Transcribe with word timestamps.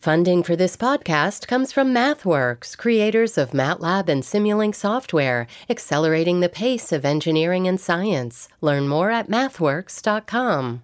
Funding 0.00 0.44
for 0.44 0.54
this 0.54 0.76
podcast 0.76 1.48
comes 1.48 1.72
from 1.72 1.92
MathWorks, 1.92 2.78
creators 2.78 3.36
of 3.36 3.50
MATLAB 3.50 4.08
and 4.08 4.22
Simulink 4.22 4.76
software, 4.76 5.48
accelerating 5.68 6.38
the 6.38 6.48
pace 6.48 6.92
of 6.92 7.04
engineering 7.04 7.66
and 7.66 7.80
science. 7.80 8.48
Learn 8.60 8.86
more 8.86 9.10
at 9.10 9.28
mathworks.com. 9.28 10.82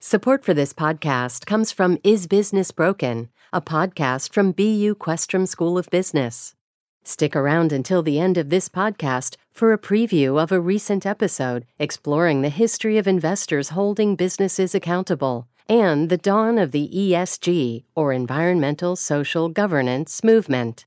Support 0.00 0.44
for 0.44 0.52
this 0.52 0.74
podcast 0.74 1.46
comes 1.46 1.72
from 1.72 1.96
Is 2.04 2.26
Business 2.26 2.72
Broken, 2.72 3.30
a 3.54 3.62
podcast 3.62 4.34
from 4.34 4.52
BU 4.52 4.96
Questrom 4.96 5.48
School 5.48 5.78
of 5.78 5.88
Business. 5.88 6.54
Stick 7.04 7.34
around 7.34 7.72
until 7.72 8.02
the 8.02 8.20
end 8.20 8.36
of 8.36 8.50
this 8.50 8.68
podcast 8.68 9.36
for 9.50 9.72
a 9.72 9.78
preview 9.78 10.38
of 10.38 10.52
a 10.52 10.60
recent 10.60 11.06
episode 11.06 11.64
exploring 11.78 12.42
the 12.42 12.50
history 12.50 12.98
of 12.98 13.08
investors 13.08 13.70
holding 13.70 14.14
businesses 14.14 14.74
accountable 14.74 15.48
and 15.68 16.08
the 16.08 16.16
dawn 16.16 16.58
of 16.58 16.70
the 16.72 16.88
ESG, 16.92 17.84
or 17.94 18.12
Environmental 18.12 18.96
Social 18.96 19.48
Governance, 19.48 20.22
movement. 20.22 20.86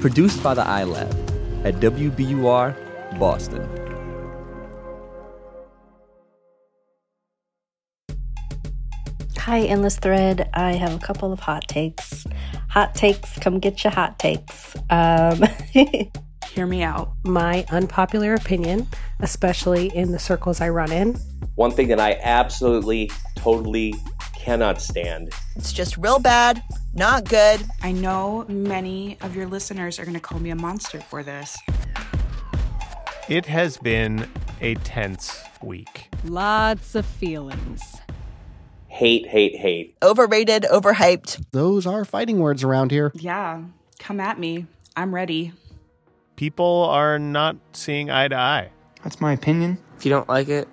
Produced 0.00 0.42
by 0.44 0.54
the 0.54 0.62
iLab 0.62 1.10
at 1.64 1.74
WBUR 1.74 3.18
Boston. 3.18 3.68
Hi, 9.38 9.62
Endless 9.62 9.96
Thread. 9.96 10.50
I 10.54 10.74
have 10.74 10.94
a 10.94 10.98
couple 10.98 11.32
of 11.32 11.40
hot 11.40 11.66
takes. 11.66 12.26
Hot 12.68 12.94
takes, 12.94 13.38
come 13.40 13.58
get 13.58 13.82
your 13.82 13.92
hot 13.92 14.20
takes. 14.20 14.76
Um, 14.88 15.42
Hear 16.52 16.66
me 16.66 16.82
out. 16.82 17.12
My 17.24 17.64
unpopular 17.70 18.34
opinion, 18.34 18.86
especially 19.20 19.88
in 19.96 20.12
the 20.12 20.18
circles 20.18 20.60
I 20.60 20.68
run 20.68 20.92
in. 20.92 21.14
One 21.56 21.72
thing 21.72 21.88
that 21.88 21.98
I 21.98 22.18
absolutely, 22.22 23.10
totally 23.34 23.94
cannot 24.36 24.80
stand. 24.80 25.32
It's 25.56 25.72
just 25.72 25.96
real 25.96 26.18
bad, 26.18 26.62
not 26.98 27.24
good. 27.28 27.64
I 27.80 27.92
know 27.92 28.44
many 28.48 29.16
of 29.20 29.36
your 29.36 29.46
listeners 29.46 30.00
are 30.00 30.02
going 30.02 30.14
to 30.14 30.20
call 30.20 30.40
me 30.40 30.50
a 30.50 30.56
monster 30.56 31.00
for 31.00 31.22
this. 31.22 31.56
It 33.28 33.46
has 33.46 33.76
been 33.76 34.28
a 34.60 34.74
tense 34.74 35.40
week. 35.62 36.08
Lots 36.24 36.96
of 36.96 37.06
feelings. 37.06 37.98
Hate, 38.88 39.28
hate, 39.28 39.54
hate. 39.54 39.96
Overrated, 40.02 40.64
overhyped. 40.64 41.44
Those 41.52 41.86
are 41.86 42.04
fighting 42.04 42.40
words 42.40 42.64
around 42.64 42.90
here. 42.90 43.12
Yeah, 43.14 43.62
come 44.00 44.18
at 44.18 44.40
me. 44.40 44.66
I'm 44.96 45.14
ready. 45.14 45.52
People 46.34 46.84
are 46.90 47.18
not 47.20 47.56
seeing 47.74 48.10
eye 48.10 48.26
to 48.26 48.36
eye. 48.36 48.70
That's 49.04 49.20
my 49.20 49.32
opinion. 49.32 49.78
If 49.96 50.04
you 50.04 50.10
don't 50.10 50.28
like 50.28 50.48
it, 50.48 50.66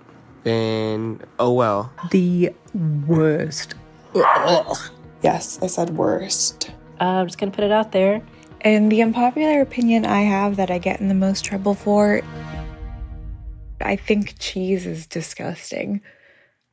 then 0.44 1.22
oh 1.38 1.54
well. 1.54 1.94
The 2.10 2.52
worst. 2.74 3.76
Ugh. 4.16 4.78
Yes, 5.26 5.58
I 5.64 5.66
said 5.66 5.90
worst. 5.98 6.70
Uh, 7.02 7.06
I'm 7.06 7.26
just 7.26 7.40
going 7.40 7.52
to 7.52 7.56
put 7.56 7.66
it 7.66 7.72
out 7.72 7.92
there. 7.92 8.22
And 8.62 8.92
the 8.92 9.02
unpopular 9.02 9.60
opinion 9.60 10.06
I 10.06 10.22
have 10.22 10.56
that 10.58 10.70
I 10.70 10.78
get 10.78 11.02
in 11.02 11.08
the 11.08 11.16
most 11.16 11.44
trouble 11.44 11.74
for 11.74 12.22
I 13.82 13.96
think 13.96 14.38
cheese 14.38 14.86
is 14.86 15.08
disgusting. 15.08 16.02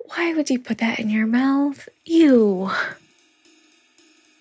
Why 0.01 0.35
would 0.35 0.51
you 0.51 0.59
put 0.59 0.77
that 0.79 1.01
in 1.01 1.09
your 1.09 1.27
mouth? 1.27 1.89
Ew. 2.05 2.71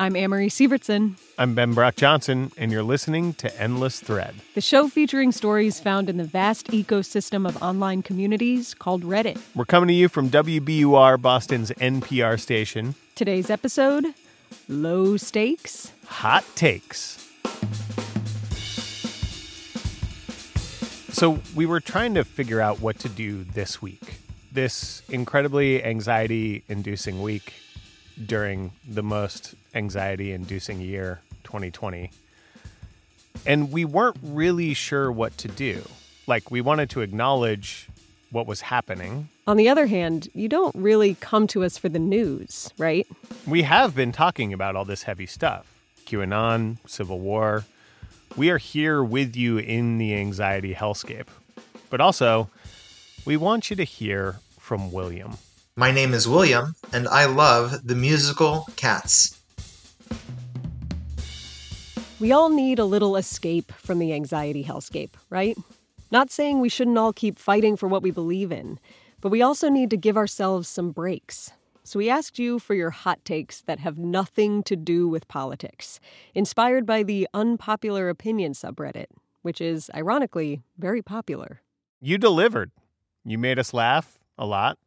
I'm 0.01 0.15
Amory 0.15 0.47
Sievertson. 0.47 1.13
I'm 1.37 1.53
Ben 1.53 1.75
Brock 1.75 1.95
Johnson, 1.95 2.51
and 2.57 2.71
you're 2.71 2.81
listening 2.81 3.35
to 3.35 3.61
Endless 3.61 3.99
Thread, 3.99 4.33
the 4.55 4.59
show 4.59 4.87
featuring 4.87 5.31
stories 5.31 5.79
found 5.79 6.09
in 6.09 6.17
the 6.17 6.23
vast 6.23 6.69
ecosystem 6.69 7.47
of 7.47 7.61
online 7.61 8.01
communities 8.01 8.73
called 8.73 9.03
Reddit. 9.03 9.39
We're 9.53 9.65
coming 9.65 9.89
to 9.89 9.93
you 9.93 10.09
from 10.09 10.31
WBUR, 10.31 11.21
Boston's 11.21 11.69
NPR 11.73 12.39
station. 12.39 12.95
Today's 13.13 13.51
episode 13.51 14.07
Low 14.67 15.17
Stakes, 15.17 15.91
Hot 16.07 16.45
Takes. 16.55 17.29
So, 21.11 21.37
we 21.53 21.67
were 21.67 21.79
trying 21.79 22.15
to 22.15 22.23
figure 22.23 22.59
out 22.59 22.81
what 22.81 22.97
to 23.01 23.07
do 23.07 23.43
this 23.43 23.83
week. 23.83 24.15
This 24.51 25.03
incredibly 25.09 25.83
anxiety 25.83 26.63
inducing 26.67 27.21
week 27.21 27.53
during 28.25 28.71
the 28.87 29.03
most 29.03 29.55
anxiety 29.73 30.31
inducing 30.31 30.81
year, 30.81 31.21
2020. 31.43 32.11
And 33.45 33.71
we 33.71 33.85
weren't 33.85 34.17
really 34.21 34.73
sure 34.73 35.11
what 35.11 35.37
to 35.39 35.47
do. 35.47 35.83
Like, 36.27 36.51
we 36.51 36.61
wanted 36.61 36.89
to 36.91 37.01
acknowledge 37.01 37.87
what 38.29 38.47
was 38.47 38.61
happening. 38.61 39.29
On 39.47 39.57
the 39.57 39.67
other 39.67 39.87
hand, 39.87 40.29
you 40.33 40.47
don't 40.47 40.75
really 40.75 41.15
come 41.15 41.47
to 41.47 41.63
us 41.63 41.77
for 41.77 41.89
the 41.89 41.99
news, 41.99 42.71
right? 42.77 43.07
We 43.45 43.63
have 43.63 43.95
been 43.95 44.11
talking 44.11 44.53
about 44.53 44.75
all 44.75 44.85
this 44.85 45.03
heavy 45.03 45.25
stuff 45.25 45.67
QAnon, 46.05 46.77
Civil 46.87 47.19
War. 47.19 47.65
We 48.35 48.49
are 48.49 48.57
here 48.57 49.03
with 49.03 49.35
you 49.35 49.57
in 49.57 49.97
the 49.97 50.15
anxiety 50.15 50.73
hellscape. 50.73 51.27
But 51.89 52.01
also, 52.01 52.49
we 53.25 53.37
want 53.37 53.69
you 53.69 53.75
to 53.75 53.83
hear 53.83 54.37
from 54.57 54.91
William. 54.91 55.37
My 55.81 55.89
name 55.89 56.13
is 56.13 56.27
William, 56.27 56.75
and 56.93 57.07
I 57.07 57.25
love 57.25 57.87
the 57.87 57.95
musical 57.95 58.69
Cats. 58.75 59.41
We 62.19 62.31
all 62.31 62.49
need 62.49 62.77
a 62.77 62.85
little 62.85 63.15
escape 63.15 63.71
from 63.71 63.97
the 63.97 64.13
anxiety 64.13 64.63
hellscape, 64.63 65.13
right? 65.31 65.57
Not 66.11 66.29
saying 66.29 66.59
we 66.59 66.69
shouldn't 66.69 66.99
all 66.99 67.13
keep 67.13 67.39
fighting 67.39 67.75
for 67.77 67.87
what 67.87 68.03
we 68.03 68.11
believe 68.11 68.51
in, 68.51 68.79
but 69.21 69.29
we 69.29 69.41
also 69.41 69.69
need 69.69 69.89
to 69.89 69.97
give 69.97 70.17
ourselves 70.17 70.67
some 70.67 70.91
breaks. 70.91 71.51
So 71.83 71.97
we 71.97 72.11
asked 72.11 72.37
you 72.37 72.59
for 72.59 72.75
your 72.75 72.91
hot 72.91 73.25
takes 73.25 73.61
that 73.61 73.79
have 73.79 73.97
nothing 73.97 74.61
to 74.65 74.75
do 74.75 75.07
with 75.07 75.27
politics, 75.27 75.99
inspired 76.35 76.85
by 76.85 77.01
the 77.01 77.27
unpopular 77.33 78.07
opinion 78.07 78.53
subreddit, 78.53 79.07
which 79.41 79.59
is, 79.59 79.89
ironically, 79.95 80.61
very 80.77 81.01
popular. 81.01 81.61
You 81.99 82.19
delivered. 82.19 82.69
You 83.25 83.39
made 83.39 83.57
us 83.57 83.73
laugh 83.73 84.19
a 84.37 84.45
lot 84.45 84.77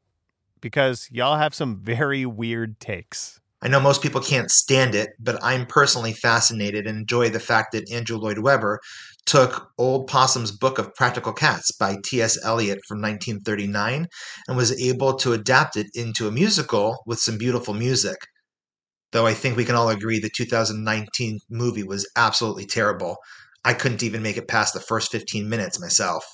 because 0.65 1.11
y'all 1.13 1.37
have 1.37 1.55
some 1.55 1.77
very 1.77 2.25
weird 2.25 2.81
takes. 2.81 3.39
I 3.61 3.69
know 3.69 3.81
most 3.81 4.01
people 4.01 4.23
can't 4.23 4.51
stand 4.51 4.95
it, 4.95 5.11
but 5.21 5.39
I'm 5.45 5.67
personally 5.67 6.15
fascinated 6.15 6.87
and 6.87 6.99
enjoy 6.99 7.29
the 7.29 7.39
fact 7.39 7.73
that 7.73 7.93
Andrew 7.93 8.17
Lloyd 8.17 8.39
Webber 8.39 8.81
took 9.27 9.69
Old 9.77 10.07
Possum's 10.07 10.53
Book 10.53 10.79
of 10.79 10.95
Practical 10.95 11.35
Cats 11.35 11.71
by 11.73 11.99
T.S. 12.03 12.43
Eliot 12.43 12.79
from 12.89 13.03
1939 13.03 14.07
and 14.49 14.57
was 14.57 14.81
able 14.83 15.17
to 15.17 15.35
adapt 15.35 15.77
it 15.77 15.89
into 15.93 16.29
a 16.29 16.33
musical 16.33 17.03
with 17.05 17.19
some 17.19 17.37
beautiful 17.37 17.75
music. 17.75 18.17
Though 19.13 19.27
I 19.27 19.35
think 19.35 19.59
we 19.59 19.67
can 19.67 19.75
all 19.75 19.91
agree 19.91 20.19
the 20.19 20.31
2019 20.35 21.41
movie 21.51 21.85
was 21.85 22.11
absolutely 22.17 22.65
terrible. 22.65 23.19
I 23.67 23.75
couldn't 23.75 24.03
even 24.03 24.23
make 24.23 24.39
it 24.39 24.49
past 24.49 24.73
the 24.73 24.81
first 24.81 25.13
15 25.13 25.47
minutes 25.47 25.79
myself. 25.79 26.25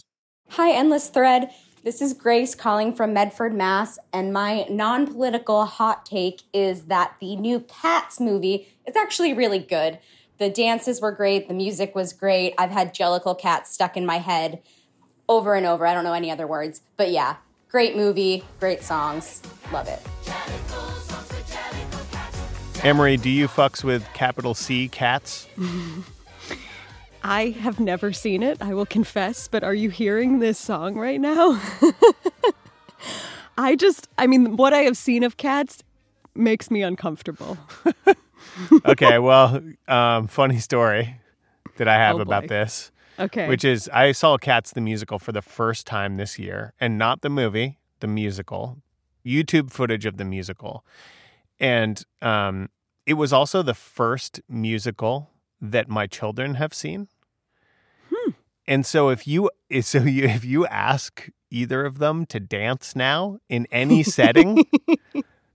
Hi, 0.51 0.71
Endless 0.71 1.09
Thread. 1.09 1.51
This 1.83 2.03
is 2.03 2.13
Grace 2.13 2.55
calling 2.55 2.93
from 2.93 3.15
Medford, 3.15 3.55
Mass, 3.55 3.99
and 4.13 4.35
my 4.35 4.67
non 4.69 5.07
political 5.07 5.65
hot 5.65 6.05
take 6.05 6.43
is 6.53 6.83
that 6.85 7.15
the 7.21 7.37
new 7.37 7.61
Cats 7.61 8.21
movie 8.21 8.69
is 8.87 8.97
actually 8.97 9.33
really 9.33 9.61
good. 9.61 9.99
The 10.37 10.51
dances 10.51 11.01
were 11.01 11.11
great, 11.11 11.49
the 11.49 11.55
music 11.55 11.95
was 11.95 12.13
great. 12.13 12.53
I've 12.59 12.71
had 12.71 12.95
Jellicle 12.95 13.39
Cats 13.39 13.73
stuck 13.73 13.97
in 13.97 14.05
my 14.05 14.19
head 14.19 14.61
over 15.27 15.55
and 15.55 15.65
over. 15.65 15.87
I 15.87 15.95
don't 15.95 16.05
know 16.05 16.13
any 16.13 16.31
other 16.31 16.47
words, 16.47 16.83
but 16.99 17.11
yeah, 17.11 17.37
great 17.71 17.97
movie, 17.97 18.45
great 18.59 18.83
songs. 18.83 19.41
Love 19.73 19.89
it. 19.89 20.03
Amory, 22.85 23.17
do 23.17 23.31
you 23.31 23.49
fucks 23.49 23.83
with 23.83 24.07
capital 24.13 24.53
C 24.53 24.89
cats? 24.89 25.49
I 27.23 27.51
have 27.51 27.79
never 27.81 28.13
seen 28.13 28.43
it, 28.43 28.59
I 28.61 28.75
will 28.75 28.87
confess, 28.87 29.49
but 29.49 29.63
are 29.63 29.75
you 29.75 29.91
hearing 29.91 30.39
this 30.39 30.59
song 30.59 30.97
right 30.97 31.21
now? 31.21 31.61
I 33.59 33.77
just, 33.77 34.09
I 34.17 34.27
mean, 34.27 34.57
what 34.57 34.73
I 34.73 34.79
have 34.81 34.97
seen 34.97 35.23
of 35.23 35.37
cats 35.37 35.83
makes 36.35 36.71
me 36.71 36.83
uncomfortable. 36.83 37.59
okay, 38.87 39.19
well, 39.19 39.63
um, 39.87 40.27
funny 40.27 40.59
story 40.59 41.21
that 41.77 41.89
I 41.89 41.95
have 41.95 42.17
Oh, 42.17 42.21
about 42.21 42.49
this. 42.49 42.91
Okay. 43.19 43.49
Which 43.49 43.65
is, 43.65 43.89
I 43.93 44.13
saw 44.13 44.39
Cats 44.39 44.73
the 44.73 44.81
musical 44.81 45.19
for 45.19 45.33
the 45.33 45.43
first 45.43 45.87
time 45.87 46.17
this 46.17 46.39
year, 46.39 46.73
and 46.81 46.97
not 46.97 47.21
the 47.21 47.29
movie, 47.29 47.79
the 48.01 48.07
musical, 48.07 48.79
YouTube 49.27 49.71
footage 49.71 50.07
of 50.07 50.17
the 50.17 50.25
musical. 50.25 50.87
And 51.59 52.03
um, 52.23 52.71
it 53.05 53.15
was 53.15 53.33
also 53.33 53.63
the 53.63 53.75
first 53.75 54.41
musical 54.49 55.29
that 55.61 55.89
my 55.89 56.07
children 56.07 56.55
have 56.55 56.75
seen. 56.75 57.09
Hmm. 58.13 58.31
And 58.67 58.87
so 58.87 59.09
if 59.09 59.27
you 59.27 59.51
so 59.81 60.03
you 60.03 60.25
if 60.25 60.45
you 60.45 60.67
ask 60.67 61.29
either 61.51 61.85
of 61.85 61.99
them 61.99 62.27
to 62.27 62.41
dance 62.41 62.95
now 62.95 63.39
in 63.49 63.67
any 63.71 64.03
setting, 64.19 64.65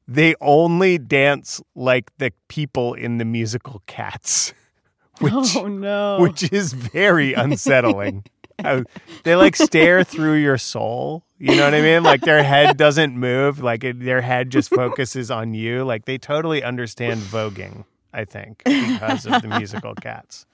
they 0.07 0.35
only 0.41 0.97
dance 0.97 1.61
like 1.73 2.15
the 2.17 2.31
people 2.47 2.93
in 2.93 3.17
the 3.17 3.25
musical 3.25 3.81
Cats. 3.87 4.53
Which, 5.19 5.55
oh 5.55 5.67
no. 5.67 6.19
Which 6.19 6.51
is 6.51 6.73
very 6.73 7.33
unsettling. 7.33 8.25
Uh, 8.63 8.83
they 9.23 9.35
like 9.35 9.55
stare 9.55 10.03
through 10.03 10.35
your 10.35 10.57
soul. 10.57 11.23
You 11.37 11.55
know 11.55 11.65
what 11.65 11.73
I 11.73 11.81
mean? 11.81 12.03
Like 12.03 12.21
their 12.21 12.43
head 12.43 12.77
doesn't 12.77 13.17
move. 13.17 13.61
Like 13.61 13.83
it, 13.83 13.99
their 13.99 14.21
head 14.21 14.49
just 14.49 14.69
focuses 14.69 15.31
on 15.31 15.53
you. 15.53 15.83
Like 15.83 16.05
they 16.05 16.17
totally 16.17 16.63
understand 16.63 17.21
voguing. 17.21 17.85
I 18.15 18.23
think 18.23 18.63
because 18.63 19.25
of 19.25 19.41
the 19.41 19.49
musical 19.49 19.93
Cats. 19.93 20.45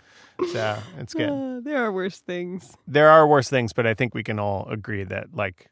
So 0.52 0.80
it's 0.98 1.14
good. 1.14 1.30
Uh, 1.30 1.60
there 1.62 1.78
are 1.78 1.92
worse 1.92 2.20
things. 2.20 2.76
There 2.88 3.08
are 3.08 3.28
worse 3.28 3.50
things, 3.50 3.72
but 3.72 3.86
I 3.86 3.94
think 3.94 4.16
we 4.16 4.24
can 4.24 4.40
all 4.40 4.68
agree 4.68 5.04
that 5.04 5.36
like 5.36 5.70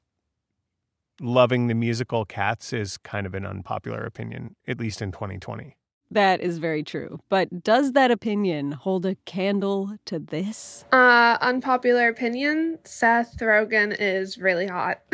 loving 1.19 1.68
the 1.68 1.74
musical 1.74 2.25
Cats 2.25 2.71
is 2.71 2.97
kind 2.97 3.25
of 3.25 3.33
an 3.33 3.45
unpopular 3.45 4.03
opinion, 4.06 4.56
at 4.68 4.80
least 4.80 5.01
in 5.01 5.12
2020. 5.12 5.75
That 6.12 6.41
is 6.41 6.59
very 6.59 6.83
true. 6.83 7.19
But 7.30 7.63
does 7.63 7.94
that 7.94 8.12
opinion 8.12 8.71
hold 8.71 9.06
a 9.06 9.15
candle 9.25 9.97
to 10.06 10.19
this? 10.19 10.86
Uh, 10.91 11.38
unpopular 11.41 12.07
opinion 12.07 12.77
Seth 12.83 13.38
Rogen 13.39 13.95
is 14.00 14.38
really 14.38 14.68
hot. 14.68 15.01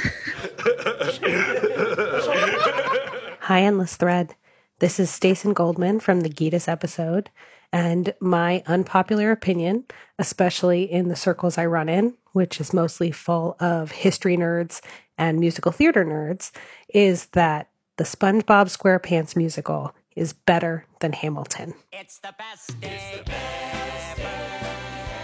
Hi, 3.41 3.61
Endless 3.61 3.95
Thread. 3.95 4.35
This 4.85 4.99
is 4.99 5.09
Stacey 5.09 5.51
Goldman 5.51 5.99
from 5.99 6.21
the 6.21 6.29
Gitas 6.29 6.67
episode. 6.67 7.31
And 7.73 8.13
my 8.19 8.61
unpopular 8.67 9.31
opinion, 9.31 9.85
especially 10.19 10.83
in 10.83 11.07
the 11.07 11.15
circles 11.15 11.57
I 11.57 11.65
run 11.65 11.89
in, 11.89 12.13
which 12.33 12.61
is 12.61 12.71
mostly 12.71 13.09
full 13.09 13.55
of 13.59 13.89
history 13.89 14.37
nerds 14.37 14.81
and 15.17 15.39
musical 15.39 15.71
theater 15.71 16.05
nerds, 16.05 16.51
is 16.87 17.25
that 17.31 17.67
the 17.97 18.03
SpongeBob 18.03 18.67
SquarePants 18.69 19.35
musical 19.35 19.91
is 20.15 20.33
better 20.33 20.85
than 20.99 21.13
Hamilton. 21.13 21.73
It's 21.91 22.19
the 22.19 22.35
best 22.37 22.79
day 22.79 23.23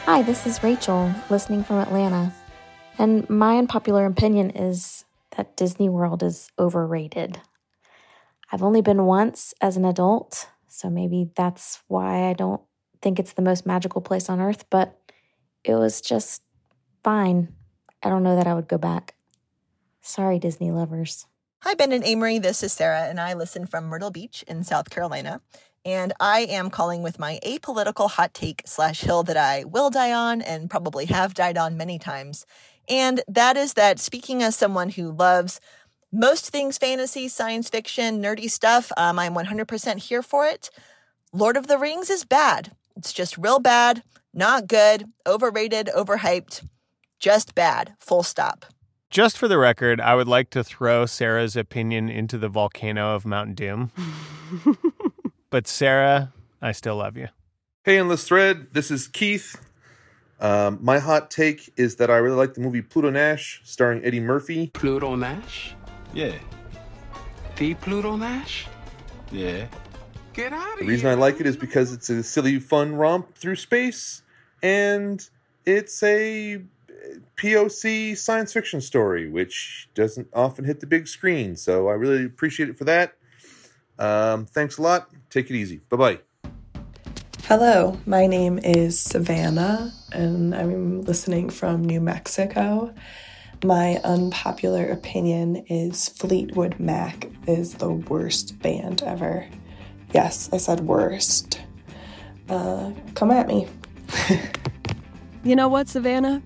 Hi, 0.06 0.24
this 0.24 0.48
is 0.48 0.64
Rachel, 0.64 1.14
listening 1.30 1.64
from 1.64 1.76
Atlanta. 1.76 2.34
And 2.98 3.30
my 3.30 3.60
unpopular 3.60 4.08
opinion 4.08 4.50
is 4.50 5.06
that 5.38 5.56
Disney 5.56 5.88
World 5.88 6.24
is 6.24 6.50
overrated. 6.58 7.42
I've 8.52 8.64
only 8.64 8.82
been 8.82 9.06
once 9.06 9.54
as 9.62 9.78
an 9.78 9.86
adult, 9.86 10.50
so 10.68 10.90
maybe 10.90 11.32
that's 11.36 11.82
why 11.88 12.30
I 12.30 12.34
don't 12.34 12.62
think 13.02 13.18
it's 13.18 13.34
the 13.34 13.42
most 13.42 13.66
magical 13.66 14.02
place 14.02 14.30
on 14.30 14.42
earth, 14.42 14.66
but 14.70 15.00
it 15.64 15.76
was 15.76 16.02
just 16.02 16.42
fine. 17.02 17.56
I 18.04 18.10
don't 18.10 18.24
know 18.24 18.36
that 18.36 18.48
I 18.48 18.54
would 18.54 18.68
go 18.68 18.78
back. 18.78 19.16
Sorry, 20.02 20.38
Disney 20.38 20.70
lovers. 20.70 21.28
Hi, 21.60 21.76
Ben 21.76 21.94
and 21.94 22.04
Amory. 22.04 22.40
This 22.40 22.62
is 22.62 22.74
Sarah, 22.74 23.04
and 23.04 23.22
I 23.22 23.36
listen 23.36 23.68
from 23.68 23.86
Myrtle 23.86 24.12
Beach 24.12 24.44
in 24.48 24.64
South 24.64 24.90
Carolina. 24.90 25.42
And 25.86 26.12
I 26.20 26.42
am 26.42 26.70
calling 26.70 27.04
with 27.04 27.20
my 27.20 27.40
apolitical 27.46 28.10
hot 28.10 28.34
take 28.34 28.64
slash 28.66 29.02
hill 29.02 29.24
that 29.24 29.38
I 29.38 29.64
will 29.64 29.90
die 29.90 30.12
on 30.12 30.42
and 30.42 30.70
probably 30.70 31.06
have 31.06 31.34
died 31.34 31.58
on 31.58 31.78
many 31.78 31.98
times. 31.98 32.46
And 32.90 33.22
that 33.28 33.58
is 33.58 33.74
that 33.74 34.00
speaking 34.00 34.44
as 34.44 34.56
someone 34.56 34.90
who 34.90 35.12
loves 35.12 35.62
most 36.12 36.50
things 36.50 36.78
fantasy, 36.78 37.28
science 37.28 37.70
fiction, 37.70 38.22
nerdy 38.22 38.50
stuff, 38.50 38.92
um, 38.98 39.18
I'm 39.18 39.34
100% 39.34 39.98
here 39.98 40.22
for 40.22 40.46
it. 40.46 40.70
Lord 41.34 41.56
of 41.56 41.68
the 41.68 41.78
Rings 41.78 42.10
is 42.10 42.26
bad. 42.26 42.72
It's 42.98 43.14
just 43.14 43.38
real 43.38 43.60
bad, 43.60 44.04
not 44.34 44.68
good, 44.68 45.06
overrated, 45.26 45.90
overhyped, 45.96 46.68
just 47.20 47.56
bad, 47.56 47.94
full 48.00 48.24
stop. 48.24 48.66
Just 49.10 49.38
for 49.38 49.48
the 49.48 49.58
record, 49.58 50.00
I 50.00 50.16
would 50.16 50.28
like 50.28 50.50
to 50.52 50.64
throw 50.64 51.06
Sarah's 51.06 51.56
opinion 51.56 52.10
into 52.10 52.38
the 52.38 52.50
volcano 52.50 53.14
of 53.16 53.26
Mount 53.26 53.56
Doom. 53.56 53.92
but 55.50 55.68
Sarah, 55.68 56.34
I 56.62 56.72
still 56.72 56.96
love 56.96 57.18
you. 57.18 57.28
Hey, 57.84 57.98
Endless 57.98 58.26
Thread. 58.26 58.68
This 58.74 58.92
is 58.92 59.08
Keith. 59.08 59.58
Um, 60.40 60.80
my 60.82 61.00
hot 61.00 61.30
take 61.30 61.72
is 61.78 61.98
that 61.98 62.10
I 62.10 62.18
really 62.18 62.36
like 62.36 62.54
the 62.54 62.62
movie 62.62 62.82
Pluto 62.82 63.10
Nash, 63.10 63.62
starring 63.64 64.04
Eddie 64.04 64.20
Murphy. 64.20 64.72
Pluto 64.74 65.16
Nash? 65.16 65.76
Yeah. 66.14 66.38
The 67.56 67.74
Pluto 67.76 68.16
Nash? 68.16 68.68
Yeah. 69.32 69.68
Get 70.34 70.54
out 70.54 70.74
of 70.74 70.80
The 70.80 70.86
reason 70.86 71.10
I 71.10 71.14
like 71.14 71.40
it 71.40 71.46
is 71.46 71.58
because 71.58 71.94
it's 71.94 72.10
a 72.10 72.24
silly, 72.24 72.60
fun 72.60 72.96
romp 72.96 73.36
through 73.36 73.58
space, 73.58 74.22
and 74.64 75.28
it's 75.66 76.02
a 76.04 76.62
POC 77.38 78.18
science 78.18 78.54
fiction 78.54 78.82
story, 78.82 79.30
which 79.30 79.90
doesn't 79.94 80.28
often 80.34 80.66
hit 80.66 80.80
the 80.80 80.88
big 80.88 81.08
screen. 81.08 81.56
So 81.56 81.88
I 81.90 81.94
really 81.94 82.26
appreciate 82.26 82.70
it 82.70 82.78
for 82.78 82.86
that. 82.86 83.16
Um, 84.00 84.46
thanks 84.46 84.78
a 84.78 84.82
lot. 84.82 85.10
Take 85.30 85.50
it 85.50 85.56
easy. 85.56 85.82
Bye 85.90 85.98
bye. 85.98 86.20
Hello, 87.44 88.00
my 88.06 88.28
name 88.28 88.60
is 88.64 89.00
Savannah, 89.00 89.92
and 90.14 90.56
I'm 90.56 91.02
listening 91.02 91.50
from 91.50 91.84
New 91.84 92.00
Mexico. 92.00 92.94
My 93.64 94.00
unpopular 94.04 94.86
opinion 94.90 95.58
is 95.68 96.10
Fleetwood 96.10 96.80
Mac 96.80 97.28
is 97.48 97.76
the 97.76 97.92
worst 97.92 98.60
band 98.60 99.04
ever. 99.04 99.48
Yes, 100.14 100.50
I 100.52 100.58
said 100.58 100.82
worst. 100.82 101.62
Uh, 102.50 102.92
come 103.16 103.32
at 103.32 103.48
me. 103.48 103.68
You 105.44 105.56
know 105.56 105.68
what, 105.68 105.90
Savannah? 105.90 106.40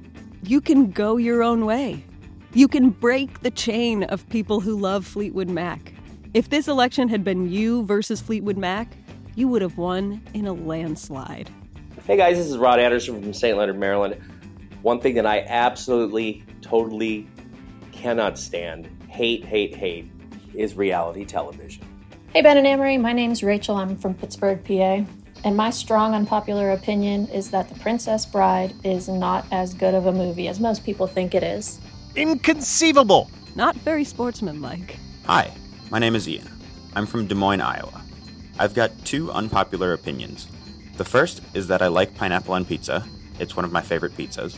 You 0.44 0.62
can 0.62 0.90
go 0.90 1.18
your 1.18 1.44
own 1.44 1.66
way. 1.66 2.06
You 2.54 2.70
can 2.70 2.92
break 2.92 3.42
the 3.42 3.52
chain 3.52 4.04
of 4.04 4.28
people 4.30 4.62
who 4.62 4.80
love 4.80 5.06
Fleetwood 5.06 5.50
Mac. 5.50 5.94
If 6.34 6.50
this 6.50 6.70
election 6.70 7.10
had 7.10 7.22
been 7.22 7.52
you 7.52 7.84
versus 7.84 8.22
Fleetwood 8.22 8.58
Mac, 8.58 8.96
you 9.36 9.50
would 9.50 9.62
have 9.62 9.78
won 9.78 10.22
in 10.34 10.48
a 10.48 10.54
landslide. 10.54 11.50
Hey 12.08 12.16
guys, 12.16 12.38
this 12.38 12.48
is 12.48 12.58
Rod 12.58 12.80
Anderson 12.80 13.22
from 13.22 13.34
St. 13.34 13.58
Leonard, 13.58 13.78
Maryland. 13.78 14.16
One 14.82 15.02
thing 15.02 15.16
that 15.16 15.26
I 15.26 15.42
absolutely, 15.42 16.46
totally 16.66 17.28
cannot 17.92 18.40
stand, 18.40 18.90
hate, 19.08 19.46
hate, 19.46 19.76
hate, 19.76 20.10
is 20.56 20.76
reality 20.76 21.24
television. 21.24 21.86
Hey, 22.34 22.42
Ben 22.42 22.58
and 22.58 22.66
Amory. 22.66 22.98
My 22.98 23.14
name's 23.14 23.44
Rachel. 23.44 23.76
I'm 23.76 23.96
from 23.96 24.16
Pittsburgh, 24.16 24.64
PA. 24.66 25.06
And 25.44 25.56
my 25.56 25.70
strong, 25.70 26.16
unpopular 26.16 26.72
opinion 26.72 27.28
is 27.28 27.52
that 27.52 27.70
The 27.70 27.80
Princess 27.80 28.26
Bride 28.26 28.74
is 28.84 29.08
not 29.08 29.46
as 29.52 29.76
good 29.76 29.94
of 29.94 30.08
a 30.08 30.12
movie 30.12 30.48
as 30.48 30.60
most 30.60 30.84
people 30.84 31.06
think 31.06 31.36
it 31.36 31.44
is. 31.44 31.80
Inconceivable! 32.16 33.30
Not 33.56 33.76
very 33.78 34.04
sportsmanlike. 34.04 34.98
Hi, 35.28 35.54
my 35.92 36.00
name 36.00 36.16
is 36.16 36.28
Ian. 36.28 36.50
I'm 36.96 37.06
from 37.06 37.28
Des 37.28 37.36
Moines, 37.36 37.62
Iowa. 37.62 38.02
I've 38.58 38.74
got 38.74 38.92
two 39.06 39.32
unpopular 39.32 39.94
opinions. 39.94 40.48
The 40.98 41.06
first 41.06 41.42
is 41.54 41.68
that 41.68 41.82
I 41.82 41.88
like 41.88 42.16
pineapple 42.16 42.54
on 42.54 42.66
pizza, 42.66 43.06
it's 43.40 43.56
one 43.56 43.66
of 43.66 43.72
my 43.72 43.82
favorite 43.82 44.18
pizzas. 44.18 44.58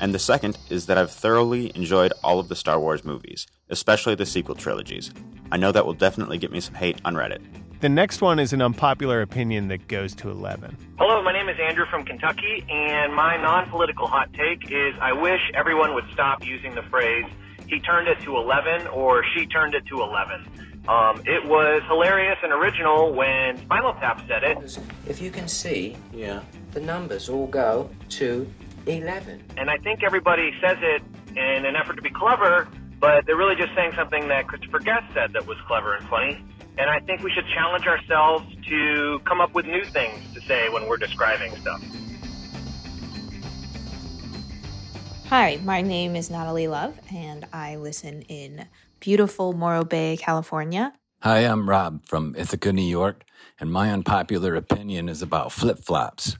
And 0.00 0.14
the 0.14 0.18
second 0.18 0.58
is 0.68 0.86
that 0.86 0.98
I've 0.98 1.10
thoroughly 1.10 1.72
enjoyed 1.74 2.12
all 2.22 2.38
of 2.38 2.48
the 2.48 2.56
Star 2.56 2.78
Wars 2.78 3.04
movies, 3.04 3.46
especially 3.70 4.14
the 4.14 4.26
sequel 4.26 4.54
trilogies. 4.54 5.12
I 5.50 5.56
know 5.56 5.72
that 5.72 5.86
will 5.86 5.94
definitely 5.94 6.38
get 6.38 6.52
me 6.52 6.60
some 6.60 6.74
hate 6.74 7.00
on 7.04 7.14
Reddit. 7.14 7.40
The 7.80 7.88
next 7.88 8.20
one 8.20 8.38
is 8.38 8.52
an 8.52 8.62
unpopular 8.62 9.20
opinion 9.22 9.68
that 9.68 9.86
goes 9.86 10.14
to 10.16 10.30
11. 10.30 10.76
Hello, 10.98 11.22
my 11.22 11.32
name 11.32 11.48
is 11.48 11.56
Andrew 11.60 11.84
from 11.90 12.04
Kentucky, 12.04 12.64
and 12.68 13.14
my 13.14 13.36
non 13.36 13.68
political 13.68 14.06
hot 14.06 14.32
take 14.32 14.70
is 14.70 14.94
I 15.00 15.12
wish 15.12 15.40
everyone 15.54 15.94
would 15.94 16.06
stop 16.12 16.44
using 16.44 16.74
the 16.74 16.82
phrase, 16.82 17.26
he 17.66 17.80
turned 17.80 18.08
it 18.08 18.20
to 18.20 18.36
11 18.36 18.86
or 18.88 19.24
she 19.34 19.46
turned 19.46 19.74
it 19.74 19.84
to 19.86 20.02
11. 20.02 20.46
Um, 20.88 21.20
it 21.26 21.44
was 21.44 21.82
hilarious 21.88 22.38
and 22.42 22.52
original 22.52 23.12
when 23.12 23.58
Spinal 23.58 23.94
Tap 23.94 24.22
said 24.28 24.44
it. 24.44 24.78
If 25.06 25.20
you 25.20 25.30
can 25.30 25.48
see, 25.48 25.96
yeah, 26.12 26.42
the 26.70 26.80
numbers 26.80 27.28
all 27.28 27.48
go 27.48 27.90
to 28.10 28.48
11. 28.86 29.44
And 29.56 29.70
I 29.70 29.78
think 29.78 30.02
everybody 30.02 30.52
says 30.60 30.78
it 30.80 31.02
in 31.30 31.64
an 31.64 31.76
effort 31.76 31.96
to 31.96 32.02
be 32.02 32.10
clever, 32.10 32.68
but 33.00 33.26
they're 33.26 33.36
really 33.36 33.56
just 33.56 33.74
saying 33.74 33.92
something 33.96 34.28
that 34.28 34.46
Christopher 34.46 34.78
Guest 34.78 35.04
said 35.14 35.32
that 35.32 35.46
was 35.46 35.58
clever 35.66 35.94
and 35.94 36.08
funny. 36.08 36.42
And 36.78 36.90
I 36.90 37.00
think 37.00 37.22
we 37.22 37.30
should 37.32 37.46
challenge 37.54 37.86
ourselves 37.86 38.46
to 38.68 39.20
come 39.24 39.40
up 39.40 39.54
with 39.54 39.66
new 39.66 39.84
things 39.84 40.20
to 40.34 40.40
say 40.42 40.68
when 40.68 40.86
we're 40.88 40.98
describing 40.98 41.56
stuff. 41.56 41.82
Hi, 45.28 45.58
my 45.64 45.82
name 45.82 46.14
is 46.14 46.30
Natalie 46.30 46.68
Love, 46.68 46.98
and 47.12 47.46
I 47.52 47.76
listen 47.76 48.22
in 48.22 48.66
beautiful 49.00 49.54
Morro 49.54 49.84
Bay, 49.84 50.16
California. 50.16 50.92
Hi, 51.22 51.40
I'm 51.40 51.68
Rob 51.68 52.06
from 52.06 52.36
Ithaca, 52.38 52.72
New 52.72 52.82
York, 52.82 53.24
and 53.58 53.72
my 53.72 53.90
unpopular 53.90 54.54
opinion 54.54 55.08
is 55.08 55.22
about 55.22 55.50
flip 55.50 55.78
flops. 55.82 56.36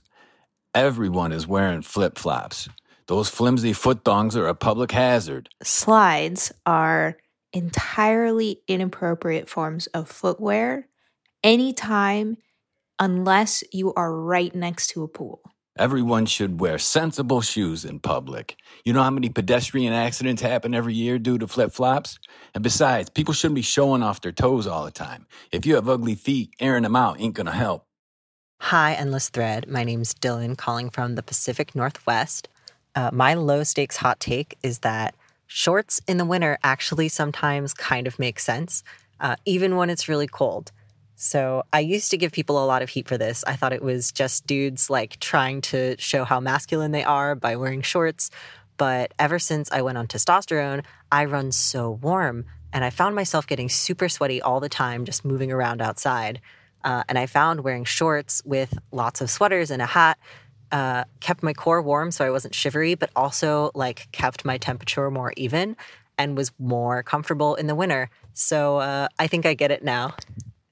Everyone 0.77 1.31
is 1.31 1.47
wearing 1.47 1.81
flip 1.81 2.19
flops. 2.19 2.69
Those 3.07 3.29
flimsy 3.29 3.73
foot 3.73 4.05
thongs 4.05 4.37
are 4.37 4.45
a 4.45 4.53
public 4.53 4.91
hazard. 4.91 5.49
Slides 5.63 6.53
are 6.67 7.17
entirely 7.51 8.61
inappropriate 8.67 9.49
forms 9.49 9.87
of 9.87 10.07
footwear, 10.07 10.87
anytime 11.43 12.37
unless 12.99 13.63
you 13.73 13.91
are 13.95 14.15
right 14.15 14.53
next 14.53 14.89
to 14.89 15.01
a 15.01 15.07
pool. 15.07 15.41
Everyone 15.79 16.27
should 16.27 16.61
wear 16.61 16.77
sensible 16.77 17.41
shoes 17.41 17.83
in 17.83 17.99
public. 17.99 18.55
You 18.85 18.93
know 18.93 19.01
how 19.01 19.09
many 19.09 19.29
pedestrian 19.29 19.93
accidents 19.93 20.43
happen 20.43 20.75
every 20.75 20.93
year 20.93 21.17
due 21.17 21.39
to 21.39 21.47
flip 21.47 21.71
flops? 21.71 22.19
And 22.53 22.63
besides, 22.63 23.09
people 23.09 23.33
shouldn't 23.33 23.55
be 23.55 23.63
showing 23.63 24.03
off 24.03 24.21
their 24.21 24.31
toes 24.31 24.67
all 24.67 24.85
the 24.85 24.91
time. 24.91 25.25
If 25.51 25.65
you 25.65 25.73
have 25.73 25.89
ugly 25.89 26.13
feet, 26.13 26.51
airing 26.59 26.83
them 26.83 26.95
out 26.95 27.19
ain't 27.19 27.33
gonna 27.33 27.51
help. 27.51 27.86
Hi, 28.59 28.93
Endless 28.93 29.29
Thread. 29.29 29.69
My 29.69 29.85
name's 29.85 30.13
Dylan, 30.13 30.57
calling 30.57 30.89
from 30.89 31.15
the 31.15 31.23
Pacific 31.23 31.73
Northwest. 31.73 32.49
Uh, 32.95 33.11
my 33.13 33.33
low 33.33 33.63
stakes 33.63 33.97
hot 33.97 34.19
take 34.19 34.57
is 34.61 34.79
that 34.79 35.15
shorts 35.45 36.01
in 36.05 36.17
the 36.17 36.25
winter 36.25 36.57
actually 36.63 37.07
sometimes 37.07 37.73
kind 37.73 38.07
of 38.07 38.19
make 38.19 38.39
sense, 38.39 38.83
uh, 39.21 39.37
even 39.45 39.77
when 39.77 39.89
it's 39.89 40.09
really 40.09 40.27
cold. 40.27 40.73
So 41.15 41.63
I 41.71 41.79
used 41.79 42.11
to 42.11 42.17
give 42.17 42.33
people 42.33 42.61
a 42.61 42.65
lot 42.65 42.81
of 42.81 42.89
heat 42.89 43.07
for 43.07 43.17
this. 43.17 43.43
I 43.45 43.55
thought 43.55 43.71
it 43.71 43.83
was 43.83 44.11
just 44.11 44.45
dudes 44.45 44.89
like 44.89 45.17
trying 45.21 45.61
to 45.61 45.95
show 45.97 46.25
how 46.25 46.41
masculine 46.41 46.91
they 46.91 47.03
are 47.03 47.35
by 47.35 47.55
wearing 47.55 47.83
shorts. 47.83 48.31
But 48.75 49.13
ever 49.17 49.39
since 49.39 49.71
I 49.71 49.81
went 49.81 49.97
on 49.97 50.07
testosterone, 50.07 50.83
I 51.09 51.23
run 51.25 51.53
so 51.53 51.91
warm 51.91 52.43
and 52.73 52.83
I 52.83 52.89
found 52.89 53.15
myself 53.15 53.47
getting 53.47 53.69
super 53.69 54.09
sweaty 54.09 54.41
all 54.41 54.59
the 54.59 54.67
time 54.67 55.05
just 55.05 55.23
moving 55.23 55.51
around 55.53 55.81
outside. 55.81 56.41
Uh, 56.83 57.03
and 57.09 57.17
I 57.17 57.25
found 57.25 57.61
wearing 57.61 57.83
shorts 57.83 58.41
with 58.45 58.77
lots 58.91 59.21
of 59.21 59.29
sweaters 59.29 59.71
and 59.71 59.81
a 59.81 59.85
hat 59.85 60.17
uh, 60.71 61.05
kept 61.19 61.43
my 61.43 61.53
core 61.53 61.81
warm 61.81 62.11
so 62.11 62.25
I 62.25 62.29
wasn't 62.29 62.53
shivery, 62.53 62.95
but 62.95 63.09
also 63.15 63.71
like 63.73 64.07
kept 64.11 64.45
my 64.45 64.57
temperature 64.57 65.09
more 65.09 65.33
even 65.37 65.75
and 66.17 66.35
was 66.35 66.51
more 66.59 67.03
comfortable 67.03 67.55
in 67.55 67.67
the 67.67 67.75
winter. 67.75 68.09
So 68.33 68.77
uh, 68.77 69.07
I 69.19 69.27
think 69.27 69.45
I 69.45 69.53
get 69.53 69.71
it 69.71 69.83
now. 69.83 70.15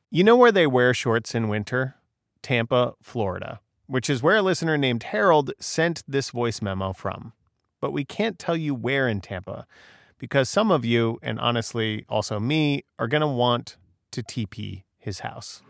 You 0.10 0.24
know 0.24 0.36
where 0.36 0.52
they 0.52 0.68
wear 0.68 0.94
shorts 0.94 1.36
in 1.36 1.48
winter? 1.48 1.96
Tampa, 2.42 2.94
Florida, 3.02 3.60
which 3.88 4.10
is 4.10 4.22
where 4.22 4.38
a 4.38 4.42
listener 4.42 4.78
named 4.78 5.04
Harold 5.04 5.52
sent 5.60 6.04
this 6.08 6.30
voice 6.30 6.62
memo 6.62 6.94
from. 6.94 7.34
But 7.82 7.92
we 7.92 8.06
can't 8.06 8.40
tell 8.40 8.56
you 8.56 8.74
where 8.74 9.08
in 9.08 9.22
Tampa 9.22 9.66
because 10.18 10.50
some 10.50 10.72
of 10.72 10.86
you, 10.86 11.20
and 11.22 11.40
honestly 11.40 12.06
also 12.08 12.40
me, 12.40 12.84
are 12.98 13.08
going 13.08 13.22
to 13.22 13.28
want 13.28 13.78
to 14.12 14.24
TP 14.24 14.84
his 14.98 15.20
house. 15.20 15.62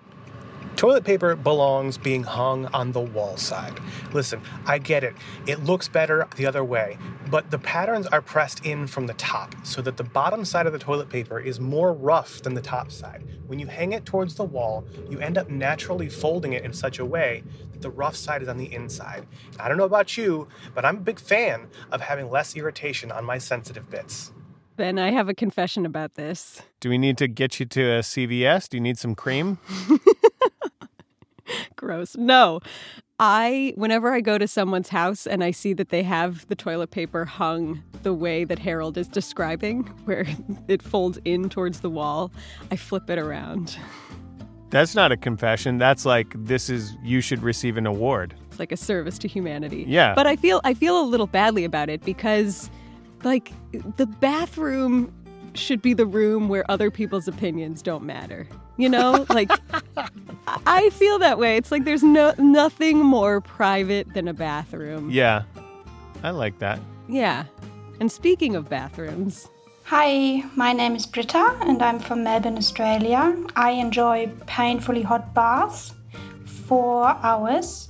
Toilet 0.75 1.05
paper 1.05 1.38
belongs 1.38 1.98
being 1.98 2.24
hung 2.24 2.65
on 2.67 2.91
the 2.91 3.00
wall 3.00 3.38
side. 3.38 3.79
Listen, 4.12 4.41
I 4.65 4.77
get 4.77 5.05
it. 5.05 5.15
It 5.48 5.63
looks 5.63 5.88
better 5.88 6.27
the 6.36 6.46
other 6.46 6.65
way, 6.65 6.98
but 7.32 7.50
the 7.50 7.58
patterns 7.58 8.08
are 8.08 8.22
pressed 8.22 8.65
in 8.65 8.86
from 8.86 9.08
the 9.08 9.13
top 9.13 9.55
so 9.63 9.82
that 9.82 9.96
the 9.96 10.03
bottom 10.03 10.44
side 10.44 10.67
of 10.67 10.74
the 10.74 10.79
toilet 10.79 11.08
paper 11.10 11.39
is 11.39 11.62
more 11.62 11.94
rough 11.94 12.41
than 12.41 12.55
the 12.55 12.62
top 12.62 12.91
side. 12.91 13.24
When 13.48 13.58
you 13.58 13.67
hang 13.67 13.94
it 13.94 14.05
towards 14.05 14.36
the 14.36 14.44
wall, 14.44 14.84
you 15.10 15.20
end 15.20 15.38
up 15.38 15.50
naturally 15.50 16.10
folding 16.10 16.51
it 16.51 16.65
in 16.65 16.74
such 16.74 17.00
a 17.00 17.05
way 17.05 17.44
that 17.72 17.82
the 17.82 17.89
rough 17.89 18.17
side 18.17 18.41
is 18.41 18.50
on 18.50 18.58
the 18.58 18.74
inside. 18.74 19.25
I 19.58 19.70
don't 19.70 19.77
know 19.77 19.86
about 19.86 20.17
you, 20.17 20.50
but 20.74 20.84
I'm 20.84 20.98
a 20.98 21.01
big 21.01 21.22
fan 21.22 21.67
of 21.89 22.01
having 22.01 22.29
less 22.29 22.53
irritation 22.53 23.13
on 23.13 23.24
my 23.24 23.38
sensitive 23.38 23.89
bits. 23.89 24.34
Then 24.75 25.00
I 25.00 25.12
have 25.12 25.29
a 25.29 25.34
confession 25.34 25.86
about 25.86 26.15
this. 26.15 26.62
Do 26.82 26.89
we 26.89 26.98
need 26.98 27.17
to 27.20 27.29
get 27.29 27.62
you 27.62 27.65
to 27.67 27.82
a 27.82 28.00
CVS? 28.00 28.67
Do 28.67 28.75
you 28.75 28.82
need 28.82 28.98
some 28.98 29.15
cream? 29.15 29.58
Gross. 31.75 32.15
No. 32.15 32.59
I, 33.17 33.73
whenever 33.75 34.11
I 34.11 34.19
go 34.19 34.37
to 34.37 34.47
someone's 34.47 34.89
house 34.89 35.25
and 35.25 35.41
I 35.43 35.51
see 35.51 35.71
that 35.73 35.89
they 35.89 36.03
have 36.03 36.45
the 36.47 36.55
toilet 36.55 36.91
paper 36.91 37.23
hung 37.23 37.81
the 38.03 38.13
way 38.13 38.43
that 38.43 38.59
Harold 38.59 38.97
is 38.97 39.07
describing, 39.07 39.83
where 40.05 40.25
it 40.67 40.81
folds 40.81 41.17
in 41.23 41.49
towards 41.49 41.79
the 41.79 41.89
wall, 41.89 42.31
I 42.71 42.75
flip 42.75 43.09
it 43.09 43.17
around. 43.17 43.77
That's 44.69 44.95
not 44.95 45.13
a 45.13 45.17
confession. 45.17 45.77
That's 45.77 46.05
like 46.05 46.33
this 46.35 46.69
is 46.69 46.97
you 47.03 47.21
should 47.21 47.41
receive 47.41 47.77
an 47.77 47.85
award. 47.85 48.35
It's 48.49 48.59
like 48.59 48.73
a 48.73 48.77
service 48.77 49.17
to 49.19 49.27
humanity. 49.27 49.85
Yeah. 49.87 50.13
But 50.15 50.27
I 50.27 50.35
feel 50.35 50.59
I 50.65 50.73
feel 50.73 50.99
a 50.99 51.05
little 51.05 51.27
badly 51.27 51.63
about 51.63 51.89
it 51.89 52.03
because 52.03 52.69
like 53.23 53.53
the 53.95 54.05
bathroom 54.05 55.13
should 55.57 55.81
be 55.81 55.93
the 55.93 56.05
room 56.05 56.47
where 56.47 56.69
other 56.69 56.91
people's 56.91 57.27
opinions 57.27 57.81
don't 57.81 58.03
matter. 58.03 58.47
You 58.77 58.89
know, 58.89 59.25
like 59.29 59.51
I 60.67 60.89
feel 60.91 61.19
that 61.19 61.39
way. 61.39 61.57
It's 61.57 61.71
like 61.71 61.85
there's 61.85 62.03
no 62.03 62.33
nothing 62.38 63.00
more 63.00 63.41
private 63.41 64.13
than 64.13 64.27
a 64.27 64.33
bathroom. 64.33 65.09
Yeah. 65.09 65.43
I 66.24 66.31
like 66.31 66.59
that. 66.59 66.79
Yeah. 67.07 67.45
And 68.00 68.12
speaking 68.12 68.55
of 68.55 68.69
bathrooms, 68.69 69.50
Hi, 69.85 70.43
my 70.55 70.74
name 70.74 70.95
is 70.95 71.05
Britta 71.05 71.55
and 71.62 71.81
I'm 71.81 72.00
from 72.00 72.24
Melbourne, 72.24 72.57
Australia. 72.57 73.35
I 73.55 73.71
enjoy 73.71 74.31
painfully 74.47 75.03
hot 75.03 75.33
baths 75.35 75.93
for 76.45 77.05
hours 77.21 77.88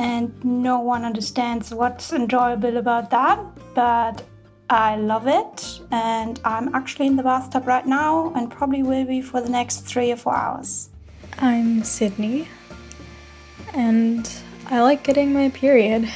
and 0.00 0.32
no 0.44 0.80
one 0.80 1.04
understands 1.04 1.72
what's 1.72 2.12
enjoyable 2.12 2.76
about 2.76 3.10
that, 3.10 3.38
but 3.74 4.22
I 4.70 4.96
love 4.96 5.26
it 5.26 5.80
and 5.90 6.38
I'm 6.44 6.74
actually 6.74 7.06
in 7.06 7.16
the 7.16 7.22
bathtub 7.22 7.66
right 7.66 7.86
now 7.86 8.32
and 8.34 8.50
probably 8.50 8.82
will 8.82 9.06
be 9.06 9.22
for 9.22 9.40
the 9.40 9.48
next 9.48 9.80
three 9.80 10.12
or 10.12 10.16
four 10.16 10.36
hours. 10.36 10.90
I'm 11.38 11.82
Sydney, 11.84 12.48
and 13.74 14.30
I 14.66 14.82
like 14.82 15.04
getting 15.04 15.32
my 15.32 15.50
period. 15.50 16.10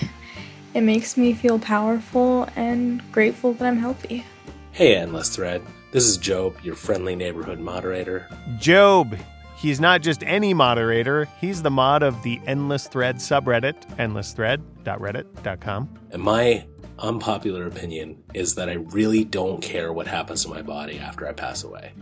It 0.74 0.82
makes 0.82 1.16
me 1.16 1.32
feel 1.32 1.58
powerful 1.58 2.48
and 2.56 3.02
grateful 3.12 3.52
that 3.54 3.66
I'm 3.66 3.78
healthy. 3.78 4.26
Hey, 4.72 4.96
Endless 4.96 5.34
Thread. 5.34 5.62
This 5.92 6.04
is 6.04 6.16
Job, 6.16 6.56
your 6.62 6.74
friendly 6.74 7.14
neighborhood 7.14 7.60
moderator. 7.60 8.28
Job. 8.58 9.16
He's 9.56 9.78
not 9.78 10.02
just 10.02 10.24
any 10.24 10.54
moderator, 10.54 11.28
he's 11.40 11.62
the 11.62 11.70
mod 11.70 12.02
of 12.02 12.20
the 12.24 12.40
Endless 12.46 12.88
Thread 12.88 13.16
subreddit, 13.16 13.86
endlessthread.reddit.com. 13.96 15.98
And 16.10 16.22
my 16.22 16.64
unpopular 16.98 17.66
opinion 17.66 18.22
is 18.34 18.54
that 18.56 18.68
I 18.68 18.74
really 18.74 19.24
don't 19.24 19.60
care 19.60 19.92
what 19.92 20.06
happens 20.06 20.42
to 20.44 20.48
my 20.48 20.62
body 20.62 20.98
after 20.98 21.26
I 21.26 21.32
pass 21.32 21.64
away. 21.64 21.92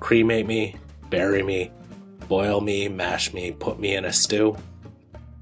Cremate 0.00 0.46
me, 0.46 0.76
bury 1.10 1.42
me, 1.42 1.70
boil 2.28 2.60
me, 2.60 2.88
mash 2.88 3.32
me, 3.32 3.52
put 3.52 3.78
me 3.78 3.94
in 3.94 4.04
a 4.04 4.12
stew. 4.12 4.56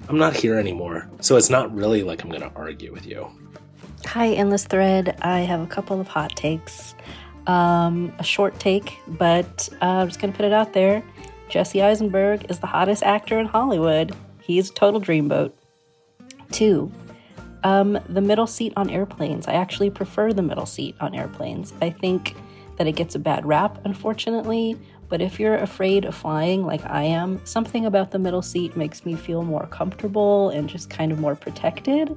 I'm 0.09 0.19
not 0.19 0.35
here 0.35 0.59
anymore, 0.59 1.09
so 1.21 1.37
it's 1.37 1.51
not 1.51 1.75
really 1.75 2.03
like 2.03 2.23
I'm 2.23 2.31
going 2.31 2.43
to 2.43 2.53
argue 2.55 2.93
with 2.93 3.07
you. 3.07 3.29
Hi, 4.07 4.29
Endless 4.33 4.65
Thread. 4.65 5.19
I 5.23 5.41
have 5.41 5.61
a 5.61 5.67
couple 5.67 6.01
of 6.01 6.09
hot 6.09 6.37
takes. 6.37 6.95
Um, 7.47 8.13
a 8.19 8.25
short 8.25 8.59
take, 8.59 8.99
but 9.07 9.69
uh, 9.83 9.87
I'm 9.87 10.09
just 10.09 10.21
going 10.21 10.33
to 10.33 10.37
put 10.37 10.47
it 10.47 10.53
out 10.53 10.73
there. 10.73 11.03
Jesse 11.49 11.83
Eisenberg 11.83 12.51
is 12.51 12.59
the 12.59 12.67
hottest 12.67 13.03
actor 13.03 13.39
in 13.39 13.47
Hollywood. 13.47 14.15
He's 14.43 14.71
a 14.71 14.75
total 14.75 15.01
dreamboat. 15.01 15.53
Two, 16.51 16.93
um, 17.65 17.99
the 18.09 18.21
middle 18.21 18.47
seat 18.47 18.73
on 18.77 18.91
airplanes. 18.91 19.49
I 19.49 19.55
actually 19.55 19.91
prefer 19.91 20.33
the 20.33 20.43
middle 20.43 20.67
seat 20.67 20.95
on 21.01 21.15
airplanes. 21.15 21.73
I 21.83 21.91
think 21.91 22.37
that 22.77 22.87
it 22.87 22.93
gets 22.93 23.15
a 23.15 23.19
bad 23.19 23.47
rap, 23.47 23.79
unfortunately, 23.85 24.79
but 25.09 25.21
if 25.21 25.41
you're 25.41 25.57
afraid 25.57 26.05
of 26.05 26.15
flying 26.15 26.65
like 26.65 26.85
I 26.85 27.05
am, 27.05 27.41
something 27.45 27.87
about 27.87 28.11
the 28.11 28.19
middle 28.19 28.43
seat 28.43 28.77
makes 28.77 29.05
me 29.05 29.15
feel 29.15 29.43
more 29.43 29.67
comfortable 29.67 30.51
and 30.51 30.69
just 30.69 30.91
kind 30.91 31.13
of 31.13 31.19
more 31.19 31.35
protected. 31.35 32.17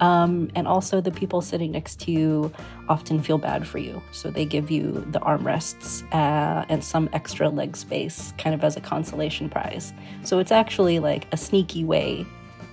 Um, 0.00 0.50
and 0.56 0.66
also, 0.66 1.00
the 1.00 1.12
people 1.12 1.40
sitting 1.40 1.70
next 1.70 2.00
to 2.00 2.10
you 2.10 2.52
often 2.88 3.22
feel 3.22 3.38
bad 3.38 3.66
for 3.66 3.78
you. 3.78 4.02
So 4.10 4.30
they 4.30 4.44
give 4.44 4.68
you 4.68 5.06
the 5.12 5.20
armrests 5.20 6.02
uh, 6.12 6.66
and 6.68 6.82
some 6.82 7.08
extra 7.12 7.48
leg 7.48 7.76
space 7.76 8.34
kind 8.36 8.54
of 8.54 8.64
as 8.64 8.76
a 8.76 8.80
consolation 8.80 9.48
prize. 9.48 9.92
So 10.24 10.40
it's 10.40 10.50
actually 10.50 10.98
like 10.98 11.32
a 11.32 11.36
sneaky 11.36 11.84
way 11.84 12.26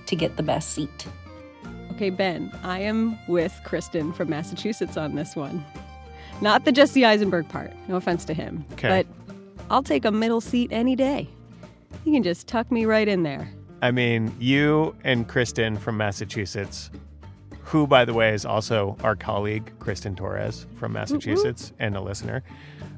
to 0.06 0.16
get 0.16 0.36
the 0.36 0.42
best 0.42 0.70
seat. 0.70 1.06
Okay, 2.00 2.08
Ben, 2.08 2.50
I 2.62 2.78
am 2.78 3.18
with 3.28 3.60
Kristen 3.62 4.10
from 4.14 4.30
Massachusetts 4.30 4.96
on 4.96 5.16
this 5.16 5.36
one. 5.36 5.62
Not 6.40 6.64
the 6.64 6.72
Jesse 6.72 7.04
Eisenberg 7.04 7.46
part. 7.50 7.72
No 7.88 7.96
offense 7.96 8.24
to 8.24 8.32
him. 8.32 8.64
Okay. 8.72 8.88
But 8.88 9.06
I'll 9.68 9.82
take 9.82 10.06
a 10.06 10.10
middle 10.10 10.40
seat 10.40 10.72
any 10.72 10.96
day. 10.96 11.28
You 12.06 12.12
can 12.14 12.22
just 12.22 12.48
tuck 12.48 12.72
me 12.72 12.86
right 12.86 13.06
in 13.06 13.22
there. 13.22 13.50
I 13.82 13.90
mean, 13.90 14.34
you 14.40 14.96
and 15.04 15.28
Kristen 15.28 15.76
from 15.76 15.98
Massachusetts, 15.98 16.90
who, 17.64 17.86
by 17.86 18.06
the 18.06 18.14
way, 18.14 18.32
is 18.32 18.46
also 18.46 18.96
our 19.04 19.14
colleague, 19.14 19.70
Kristen 19.78 20.16
Torres 20.16 20.66
from 20.76 20.94
Massachusetts 20.94 21.74
and 21.78 21.94
a 21.94 22.00
listener. 22.00 22.42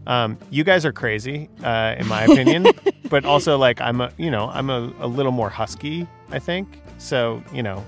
Um, 0.07 0.39
you 0.51 0.63
guys 0.63 0.87
are 0.87 0.93
crazy, 0.93 1.51
uh, 1.65 1.97
in 1.99 2.07
my 2.07 2.23
opinion, 2.23 2.69
but 3.11 3.25
also 3.25 3.59
like 3.59 3.81
I'm 3.81 4.01
a, 4.01 4.13
you 4.17 4.31
know, 4.31 4.49
I'm 4.49 4.71
a, 4.71 4.93
a 5.01 5.09
little 5.09 5.33
more 5.33 5.51
husky, 5.51 6.07
I 6.31 6.39
think. 6.39 6.81
So, 6.99 7.43
you 7.53 7.65
know, 7.65 7.85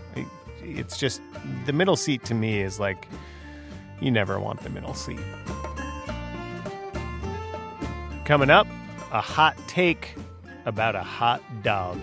it's 0.64 0.96
just 0.96 1.20
the 1.66 1.72
middle 1.72 1.96
seat 1.96 2.24
to 2.24 2.34
me 2.34 2.60
is 2.60 2.80
like, 2.80 3.08
you 4.00 4.10
never 4.10 4.40
want 4.40 4.60
the 4.62 4.70
middle 4.70 4.94
seat. 4.94 5.20
Coming 8.24 8.50
up, 8.50 8.66
a 9.12 9.20
hot 9.20 9.56
take 9.68 10.14
about 10.64 10.94
a 10.94 11.02
hot 11.02 11.42
dog. 11.62 11.98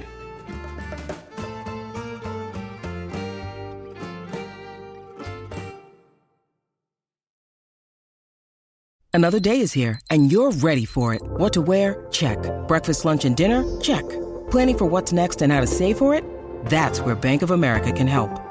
Another 9.13 9.41
day 9.41 9.60
is 9.60 9.74
here, 9.74 10.00
and 10.10 10.32
you're 10.32 10.51
ready 10.51 10.86
for 10.86 11.13
it. 11.13 11.22
What 11.22 11.51
to 11.53 11.62
wear? 11.62 12.08
Check. 12.12 12.38
Breakfast, 12.68 13.03
lunch, 13.03 13.25
and 13.25 13.36
dinner? 13.36 13.80
Check. 13.82 14.08
Planning 14.50 14.77
for 14.77 14.86
what's 14.86 15.12
next 15.12 15.41
and 15.41 15.51
how 15.51 15.60
to 15.60 15.68
save 15.68 15.98
for 15.98 16.13
it? 16.13 16.24
That's 16.68 17.01
where 17.01 17.15
Bank 17.15 17.41
of 17.41 17.51
America 17.51 17.91
can 17.91 18.08
help. 18.08 18.50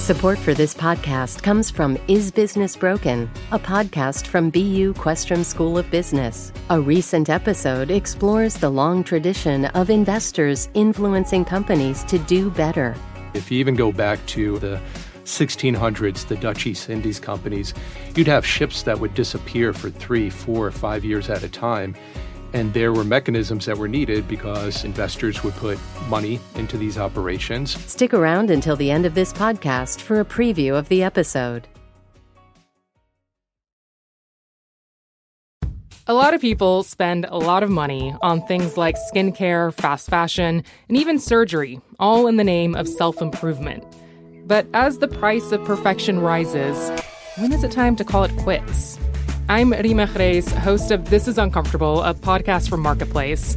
Support 0.00 0.38
for 0.38 0.54
this 0.54 0.72
podcast 0.72 1.42
comes 1.42 1.70
from 1.70 1.98
Is 2.08 2.30
Business 2.30 2.74
Broken, 2.74 3.30
a 3.52 3.58
podcast 3.58 4.26
from 4.26 4.48
BU 4.48 4.94
Questrom 4.94 5.44
School 5.44 5.76
of 5.76 5.90
Business. 5.90 6.54
A 6.70 6.80
recent 6.80 7.28
episode 7.28 7.90
explores 7.90 8.54
the 8.54 8.70
long 8.70 9.04
tradition 9.04 9.66
of 9.66 9.90
investors 9.90 10.70
influencing 10.72 11.44
companies 11.44 12.02
to 12.04 12.18
do 12.18 12.50
better. 12.50 12.96
If 13.34 13.50
you 13.50 13.58
even 13.58 13.76
go 13.76 13.92
back 13.92 14.24
to 14.28 14.58
the 14.58 14.80
1600s, 15.24 16.26
the 16.26 16.36
Dutch 16.36 16.66
East 16.66 16.88
Indies 16.88 17.20
companies, 17.20 17.74
you'd 18.16 18.26
have 18.26 18.44
ships 18.44 18.82
that 18.84 18.98
would 18.98 19.12
disappear 19.12 19.74
for 19.74 19.90
three, 19.90 20.30
four, 20.30 20.70
five 20.70 21.04
years 21.04 21.28
at 21.28 21.42
a 21.42 21.48
time. 21.48 21.94
And 22.52 22.72
there 22.74 22.92
were 22.92 23.04
mechanisms 23.04 23.66
that 23.66 23.78
were 23.78 23.88
needed 23.88 24.26
because 24.26 24.84
investors 24.84 25.44
would 25.44 25.54
put 25.54 25.78
money 26.08 26.40
into 26.56 26.76
these 26.76 26.98
operations. 26.98 27.72
Stick 27.90 28.12
around 28.12 28.50
until 28.50 28.76
the 28.76 28.90
end 28.90 29.06
of 29.06 29.14
this 29.14 29.32
podcast 29.32 30.00
for 30.00 30.20
a 30.20 30.24
preview 30.24 30.76
of 30.76 30.88
the 30.88 31.02
episode. 31.02 31.68
A 36.06 36.14
lot 36.14 36.34
of 36.34 36.40
people 36.40 36.82
spend 36.82 37.26
a 37.28 37.38
lot 37.38 37.62
of 37.62 37.70
money 37.70 38.12
on 38.20 38.44
things 38.46 38.76
like 38.76 38.96
skincare, 39.12 39.72
fast 39.72 40.08
fashion, 40.08 40.64
and 40.88 40.98
even 40.98 41.20
surgery, 41.20 41.80
all 42.00 42.26
in 42.26 42.36
the 42.36 42.42
name 42.42 42.74
of 42.74 42.88
self 42.88 43.22
improvement. 43.22 43.84
But 44.44 44.66
as 44.74 44.98
the 44.98 45.06
price 45.06 45.52
of 45.52 45.62
perfection 45.64 46.18
rises, 46.18 46.90
when 47.38 47.52
is 47.52 47.62
it 47.62 47.70
time 47.70 47.94
to 47.94 48.04
call 48.04 48.24
it 48.24 48.36
quits? 48.38 48.98
I'm 49.50 49.72
Reema 49.72 50.06
Khrais, 50.06 50.48
host 50.48 50.92
of 50.92 51.10
This 51.10 51.26
is 51.26 51.36
Uncomfortable, 51.36 52.04
a 52.04 52.14
podcast 52.14 52.70
from 52.70 52.78
Marketplace. 52.82 53.56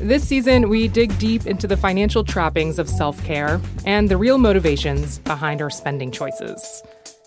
This 0.00 0.26
season, 0.26 0.68
we 0.68 0.88
dig 0.88 1.16
deep 1.20 1.46
into 1.46 1.68
the 1.68 1.76
financial 1.76 2.24
trappings 2.24 2.76
of 2.80 2.88
self 2.88 3.24
care 3.24 3.60
and 3.84 4.08
the 4.08 4.16
real 4.16 4.38
motivations 4.38 5.20
behind 5.20 5.62
our 5.62 5.70
spending 5.70 6.10
choices. 6.10 6.82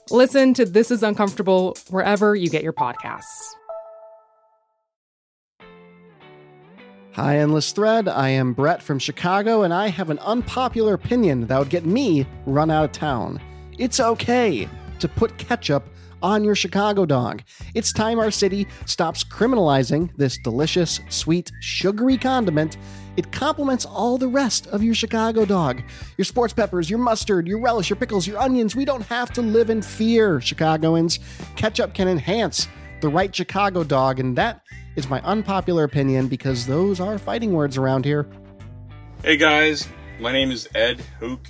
Listen 0.10 0.54
to 0.56 0.66
This 0.66 0.92
is 0.92 1.04
Uncomfortable 1.04 1.78
wherever 1.90 2.36
you 2.36 2.50
get 2.50 2.64
your 2.64 2.74
podcasts. 2.74 3.54
Hi, 7.14 7.38
Endless 7.38 7.72
Thread. 7.72 8.10
I 8.10 8.28
am 8.28 8.52
Brett 8.52 8.84
from 8.84 9.00
Chicago, 9.00 9.64
and 9.64 9.74
I 9.74 9.88
have 9.88 10.10
an 10.10 10.20
unpopular 10.20 10.96
opinion 10.96 11.48
that 11.48 11.58
would 11.58 11.70
get 11.70 11.86
me 11.86 12.28
run 12.46 12.72
out 12.72 12.84
of 12.84 12.92
town. 12.92 13.40
It's 13.78 14.02
okay 14.02 14.68
to 15.00 15.08
put 15.08 15.38
ketchup 15.38 15.88
on 16.22 16.44
your 16.44 16.56
Chicago 16.56 17.06
dog. 17.06 17.44
It's 17.74 17.92
time 17.94 18.20
our 18.20 18.32
city 18.32 18.68
stops 18.86 19.24
criminalizing 19.24 20.16
this 20.18 20.38
delicious, 20.38 21.00
sweet, 21.10 21.52
sugary 21.62 22.18
condiment. 22.18 22.78
It 23.18 23.32
complements 23.32 23.86
all 23.86 24.18
the 24.18 24.28
rest 24.28 24.68
of 24.68 24.84
your 24.84 24.96
Chicago 24.96 25.46
dog. 25.46 25.82
Your 26.18 26.26
sports 26.26 26.54
peppers, 26.54 26.90
your 26.90 27.00
mustard, 27.00 27.48
your 27.48 27.60
relish, 27.60 27.90
your 27.90 27.98
pickles, 27.98 28.26
your 28.26 28.40
onions. 28.40 28.76
We 28.76 28.86
don't 28.86 29.06
have 29.08 29.32
to 29.34 29.42
live 29.42 29.70
in 29.70 29.82
fear, 29.82 30.40
Chicagoans. 30.40 31.20
Ketchup 31.56 31.94
can 31.94 32.08
enhance 32.08 32.68
the 33.02 33.10
right 33.10 33.36
Chicago 33.36 33.84
dog, 33.84 34.20
and 34.20 34.38
that 34.38 34.62
is 34.96 35.10
my 35.10 35.22
unpopular 35.22 35.84
opinion 35.84 36.28
because 36.28 36.66
those 36.68 37.00
are 37.00 37.18
fighting 37.18 37.52
words 37.54 37.78
around 37.78 38.06
here. 38.06 38.28
Hey 39.24 39.38
guys, 39.38 39.88
my 40.20 40.32
name 40.32 40.52
is 40.52 40.68
Ed 40.74 41.02
Hook, 41.20 41.48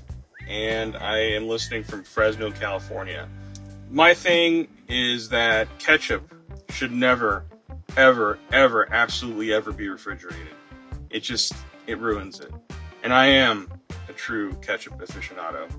and 0.47 0.95
I 0.95 1.17
am 1.19 1.47
listening 1.47 1.83
from 1.83 2.03
Fresno, 2.03 2.51
California. 2.51 3.29
My 3.93 4.13
thing 4.13 4.69
is 4.87 5.27
that 5.29 5.67
ketchup 5.77 6.33
should 6.69 6.93
never, 6.93 7.43
ever, 7.97 8.39
ever, 8.53 8.87
absolutely 8.89 9.53
ever 9.53 9.73
be 9.73 9.89
refrigerated. 9.89 10.55
It 11.09 11.23
just, 11.23 11.53
it 11.87 11.99
ruins 11.99 12.39
it. 12.39 12.53
And 13.03 13.13
I 13.13 13.25
am 13.25 13.67
a 14.07 14.13
true 14.13 14.53
ketchup 14.61 14.97
aficionado. 14.97 15.69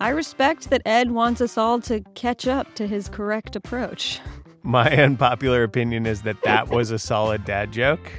I 0.00 0.10
respect 0.10 0.70
that 0.70 0.82
Ed 0.86 1.10
wants 1.10 1.40
us 1.40 1.58
all 1.58 1.80
to 1.80 2.02
catch 2.14 2.46
up 2.46 2.72
to 2.76 2.86
his 2.86 3.08
correct 3.08 3.56
approach. 3.56 4.20
My 4.62 4.88
unpopular 4.88 5.64
opinion 5.64 6.06
is 6.06 6.22
that 6.22 6.40
that 6.44 6.68
was 6.68 6.92
a 6.92 7.00
solid 7.00 7.44
dad 7.44 7.72
joke. 7.72 8.12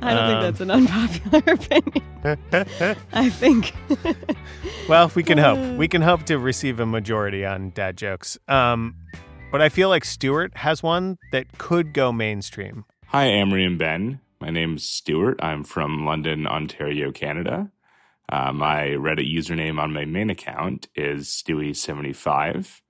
I 0.00 0.14
don't 0.14 0.24
um, 0.24 0.30
think 0.30 0.42
that's 0.42 0.60
an 0.60 0.70
unpopular 0.70 1.42
opinion. 1.54 2.96
I 3.12 3.30
think. 3.30 3.74
well, 4.88 5.10
we 5.14 5.22
can 5.22 5.38
hope. 5.38 5.78
We 5.78 5.88
can 5.88 6.02
hope 6.02 6.24
to 6.24 6.38
receive 6.38 6.80
a 6.80 6.86
majority 6.86 7.44
on 7.44 7.70
dad 7.70 7.96
jokes. 7.96 8.38
Um, 8.48 8.96
but 9.50 9.62
I 9.62 9.68
feel 9.68 9.88
like 9.88 10.04
Stuart 10.04 10.56
has 10.58 10.82
one 10.82 11.18
that 11.32 11.58
could 11.58 11.92
go 11.92 12.12
mainstream. 12.12 12.84
Hi, 13.06 13.26
Amory 13.26 13.64
and 13.64 13.78
Ben. 13.78 14.20
My 14.40 14.50
name's 14.50 14.84
Stuart. 14.84 15.38
I'm 15.42 15.64
from 15.64 16.04
London, 16.04 16.46
Ontario, 16.46 17.12
Canada. 17.12 17.70
Uh, 18.28 18.52
my 18.52 18.88
Reddit 18.88 19.32
username 19.32 19.78
on 19.78 19.92
my 19.92 20.04
main 20.04 20.30
account 20.30 20.88
is 20.94 21.28
Stewie75. 21.28 22.80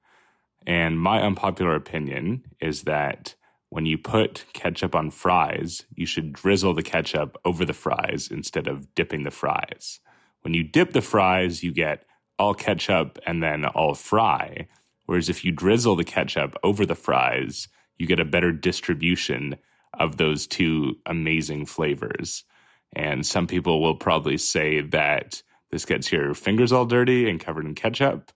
And 0.66 0.98
my 0.98 1.20
unpopular 1.20 1.74
opinion 1.74 2.44
is 2.60 2.82
that 2.84 3.34
when 3.74 3.86
you 3.86 3.98
put 3.98 4.44
ketchup 4.52 4.94
on 4.94 5.10
fries, 5.10 5.82
you 5.96 6.06
should 6.06 6.32
drizzle 6.32 6.74
the 6.74 6.82
ketchup 6.84 7.36
over 7.44 7.64
the 7.64 7.72
fries 7.72 8.28
instead 8.30 8.68
of 8.68 8.94
dipping 8.94 9.24
the 9.24 9.32
fries. 9.32 9.98
When 10.42 10.54
you 10.54 10.62
dip 10.62 10.92
the 10.92 11.00
fries, 11.00 11.64
you 11.64 11.72
get 11.72 12.04
all 12.38 12.54
ketchup 12.54 13.18
and 13.26 13.42
then 13.42 13.64
all 13.64 13.96
fry. 13.96 14.68
Whereas 15.06 15.28
if 15.28 15.44
you 15.44 15.50
drizzle 15.50 15.96
the 15.96 16.04
ketchup 16.04 16.54
over 16.62 16.86
the 16.86 16.94
fries, 16.94 17.66
you 17.98 18.06
get 18.06 18.20
a 18.20 18.24
better 18.24 18.52
distribution 18.52 19.56
of 19.98 20.18
those 20.18 20.46
two 20.46 20.94
amazing 21.06 21.66
flavors. 21.66 22.44
And 22.92 23.26
some 23.26 23.48
people 23.48 23.82
will 23.82 23.96
probably 23.96 24.38
say 24.38 24.82
that 24.82 25.42
this 25.72 25.84
gets 25.84 26.12
your 26.12 26.32
fingers 26.34 26.70
all 26.70 26.86
dirty 26.86 27.28
and 27.28 27.40
covered 27.40 27.66
in 27.66 27.74
ketchup. 27.74 28.30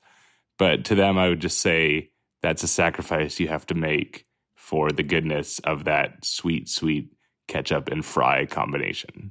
But 0.58 0.86
to 0.86 0.96
them, 0.96 1.16
I 1.16 1.28
would 1.28 1.40
just 1.40 1.60
say 1.60 2.10
that's 2.42 2.64
a 2.64 2.68
sacrifice 2.68 3.38
you 3.38 3.46
have 3.46 3.66
to 3.66 3.76
make 3.76 4.24
for 4.68 4.92
the 4.92 5.02
goodness 5.02 5.60
of 5.60 5.84
that 5.84 6.22
sweet, 6.22 6.68
sweet 6.68 7.10
ketchup 7.46 7.88
and 7.88 8.04
fry 8.04 8.44
combination. 8.44 9.30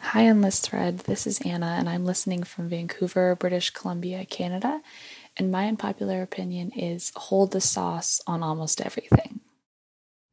Hi, 0.00 0.26
Endless 0.26 0.60
Thread. 0.60 0.98
This 0.98 1.26
is 1.26 1.40
Anna, 1.46 1.76
and 1.78 1.88
I'm 1.88 2.04
listening 2.04 2.42
from 2.42 2.68
Vancouver, 2.68 3.34
British 3.36 3.70
Columbia, 3.70 4.26
Canada. 4.26 4.82
And 5.38 5.50
my 5.50 5.66
unpopular 5.66 6.20
opinion 6.20 6.72
is 6.72 7.10
hold 7.16 7.52
the 7.52 7.60
sauce 7.62 8.20
on 8.26 8.42
almost 8.42 8.82
everything. 8.82 9.40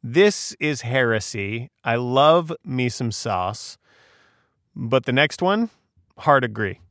This 0.04 0.54
is 0.60 0.82
heresy. 0.82 1.70
I 1.82 1.96
love 1.96 2.52
me 2.66 2.90
some 2.90 3.14
sauce. 3.14 3.78
But 4.76 5.06
the 5.06 5.14
next 5.14 5.42
one, 5.42 5.70
hard 6.18 6.44
agree. 6.44 6.82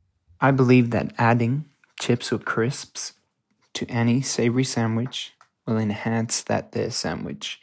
I 0.41 0.49
believe 0.49 0.89
that 0.89 1.13
adding 1.19 1.65
chips 1.99 2.33
or 2.33 2.39
crisps 2.39 3.13
to 3.75 3.85
any 3.85 4.21
savory 4.21 4.63
sandwich 4.63 5.33
will 5.69 5.77
enhance 5.77 6.41
that 6.43 6.71
there 6.71 6.91
sandwich. 6.91 7.61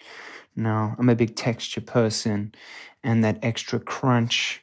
No, 0.54 0.94
I'm 0.98 1.08
a 1.08 1.14
big 1.14 1.36
texture 1.36 1.80
person, 1.80 2.54
and 3.02 3.22
that 3.24 3.38
extra 3.42 3.78
crunch 3.78 4.62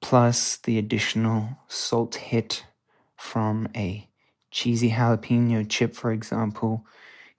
plus 0.00 0.56
the 0.58 0.78
additional 0.78 1.48
salt 1.68 2.14
hit 2.14 2.64
from 3.16 3.68
a 3.74 4.08
cheesy 4.50 4.90
jalapeno 4.90 5.68
chip, 5.68 5.94
for 5.94 6.12
example, 6.12 6.86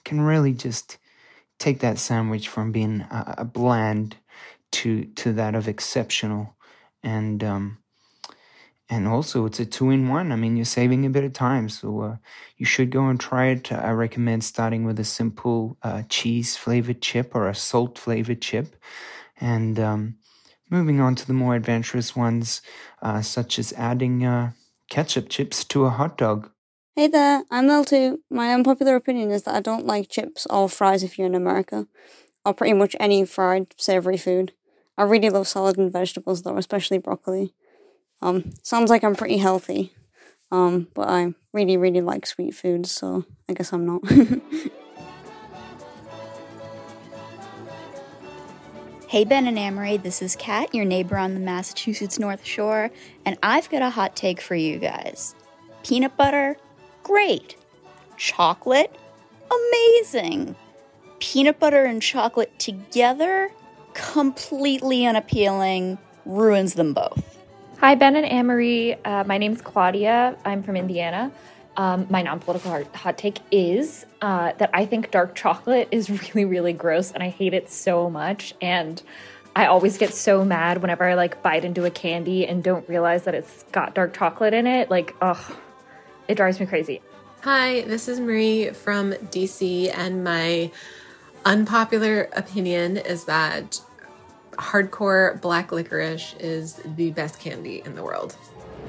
can 0.03 0.21
really 0.21 0.53
just 0.53 0.97
take 1.59 1.79
that 1.79 1.97
sandwich 1.97 2.47
from 2.47 2.71
being 2.71 3.05
a, 3.09 3.45
bland 3.45 4.17
to 4.71 5.05
to 5.15 5.33
that 5.33 5.55
of 5.55 5.67
exceptional. 5.67 6.55
And 7.03 7.43
um, 7.43 7.77
and 8.89 9.07
also 9.07 9.45
it's 9.45 9.59
a 9.59 9.65
two 9.65 9.89
in 9.89 10.07
one. 10.07 10.31
I 10.31 10.35
mean, 10.35 10.55
you're 10.55 10.65
saving 10.65 11.05
a 11.05 11.09
bit 11.09 11.23
of 11.23 11.33
time, 11.33 11.69
so 11.69 12.01
uh, 12.01 12.17
you 12.57 12.65
should 12.65 12.89
go 12.89 13.07
and 13.07 13.19
try 13.19 13.47
it. 13.47 13.71
I 13.71 13.91
recommend 13.91 14.43
starting 14.43 14.85
with 14.85 14.99
a 14.99 15.03
simple 15.03 15.77
uh, 15.83 16.03
cheese 16.09 16.55
flavored 16.55 17.01
chip 17.01 17.35
or 17.35 17.47
a 17.47 17.55
salt 17.55 17.97
flavored 17.97 18.41
chip, 18.41 18.75
and 19.39 19.79
um, 19.79 20.15
moving 20.69 20.99
on 20.99 21.15
to 21.15 21.27
the 21.27 21.33
more 21.33 21.55
adventurous 21.55 22.15
ones, 22.15 22.61
uh, 23.01 23.21
such 23.21 23.59
as 23.59 23.73
adding 23.73 24.25
uh, 24.25 24.51
ketchup 24.89 25.29
chips 25.29 25.63
to 25.65 25.85
a 25.85 25.89
hot 25.89 26.17
dog. 26.17 26.49
Hey 26.95 27.07
there, 27.07 27.43
I'm 27.51 27.67
L2. 27.67 28.19
My 28.31 28.53
unpopular 28.53 28.95
opinion 28.95 29.31
is 29.31 29.43
that 29.43 29.55
I 29.55 29.59
don't 29.59 29.85
like 29.85 30.09
chips 30.09 30.47
or 30.49 30.67
fries 30.67 31.03
if 31.03 31.17
you're 31.17 31.27
in 31.27 31.35
America, 31.35 31.87
or 32.45 32.53
pretty 32.53 32.73
much 32.73 32.95
any 32.99 33.25
fried 33.25 33.75
savory 33.77 34.17
food. 34.17 34.53
I 34.97 35.03
really 35.03 35.29
love 35.29 35.47
salad 35.47 35.77
and 35.77 35.91
vegetables 35.91 36.41
though, 36.41 36.57
especially 36.57 36.97
broccoli. 36.97 37.53
Um, 38.21 38.53
sounds 38.63 38.89
like 38.89 39.03
I'm 39.03 39.15
pretty 39.15 39.37
healthy. 39.37 39.93
Um, 40.51 40.87
but 40.93 41.09
I 41.09 41.33
really, 41.53 41.77
really 41.77 42.01
like 42.01 42.25
sweet 42.25 42.55
foods, 42.55 42.91
so 42.91 43.25
I 43.49 43.53
guess 43.53 43.73
I'm 43.73 43.85
not. 43.85 44.01
Hey 49.09 49.23
Ben 49.23 49.47
and 49.47 49.57
Amory, 49.57 49.95
this 49.95 50.21
is 50.21 50.35
Kat, 50.35 50.75
your 50.75 50.83
neighbor 50.83 51.17
on 51.17 51.33
the 51.33 51.39
Massachusetts 51.39 52.19
North 52.19 52.43
Shore, 52.43 52.91
and 53.25 53.37
I've 53.41 53.69
got 53.69 53.81
a 53.81 53.89
hot 53.89 54.17
take 54.17 54.41
for 54.41 54.53
you 54.53 54.79
guys. 54.79 55.33
Peanut 55.81 56.17
butter? 56.17 56.57
Great. 57.03 57.55
Chocolate? 58.17 58.93
Amazing. 59.49 60.57
Peanut 61.21 61.57
butter 61.57 61.85
and 61.85 62.01
chocolate 62.01 62.59
together? 62.59 63.49
Completely 63.93 65.05
unappealing, 65.05 65.97
ruins 66.25 66.73
them 66.73 66.93
both. 66.93 67.36
Hi, 67.79 67.93
Ben 67.93 68.15
and 68.15 68.25
Amory. 68.25 68.95
Uh, 69.05 69.23
my 69.25 69.37
name 69.37 69.53
is 69.53 69.61
Claudia. 69.61 70.35
I'm 70.43 70.63
from 70.63 70.75
Indiana. 70.75 71.31
Um, 71.77 72.07
my 72.09 72.23
non 72.23 72.39
political 72.39 72.71
hot, 72.71 72.95
hot 72.95 73.17
take 73.19 73.37
is 73.51 74.03
uh, 74.19 74.53
that 74.57 74.71
I 74.73 74.87
think 74.87 75.11
dark 75.11 75.35
chocolate 75.35 75.87
is 75.91 76.09
really, 76.33 76.45
really 76.45 76.73
gross 76.73 77.11
and 77.11 77.21
I 77.21 77.29
hate 77.29 77.53
it 77.53 77.69
so 77.69 78.09
much. 78.09 78.55
And 78.61 78.99
I 79.55 79.67
always 79.67 79.99
get 79.99 80.11
so 80.15 80.43
mad 80.43 80.81
whenever 80.81 81.03
I 81.03 81.13
like 81.13 81.43
bite 81.43 81.63
into 81.63 81.85
a 81.85 81.91
candy 81.91 82.47
and 82.47 82.63
don't 82.63 82.87
realize 82.89 83.25
that 83.25 83.35
it's 83.35 83.61
got 83.71 83.93
dark 83.93 84.17
chocolate 84.17 84.55
in 84.55 84.65
it. 84.65 84.89
Like, 84.89 85.15
ugh, 85.21 85.55
it 86.27 86.33
drives 86.33 86.59
me 86.59 86.65
crazy. 86.65 87.03
Hi, 87.43 87.81
this 87.81 88.07
is 88.07 88.19
Marie 88.19 88.71
from 88.71 89.13
DC, 89.13 89.95
and 89.95 90.23
my 90.23 90.71
unpopular 91.45 92.27
opinion 92.33 92.97
is 92.97 93.25
that 93.25 93.79
hardcore 94.57 95.39
black 95.41 95.71
licorice 95.71 96.35
is 96.39 96.81
the 96.95 97.11
best 97.11 97.39
candy 97.39 97.81
in 97.85 97.95
the 97.95 98.03
world. 98.03 98.35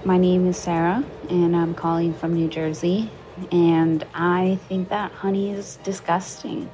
My 0.05 0.17
name 0.17 0.47
is 0.47 0.57
Sarah, 0.57 1.05
and 1.29 1.55
I'm 1.57 1.75
calling 1.75 2.15
from 2.15 2.35
New 2.35 2.49
Jersey. 2.49 3.11
And 3.53 4.05
I 4.15 4.59
think 4.69 4.89
that 4.89 5.13
honey 5.13 5.51
is 5.51 5.77
disgusting. 5.85 6.71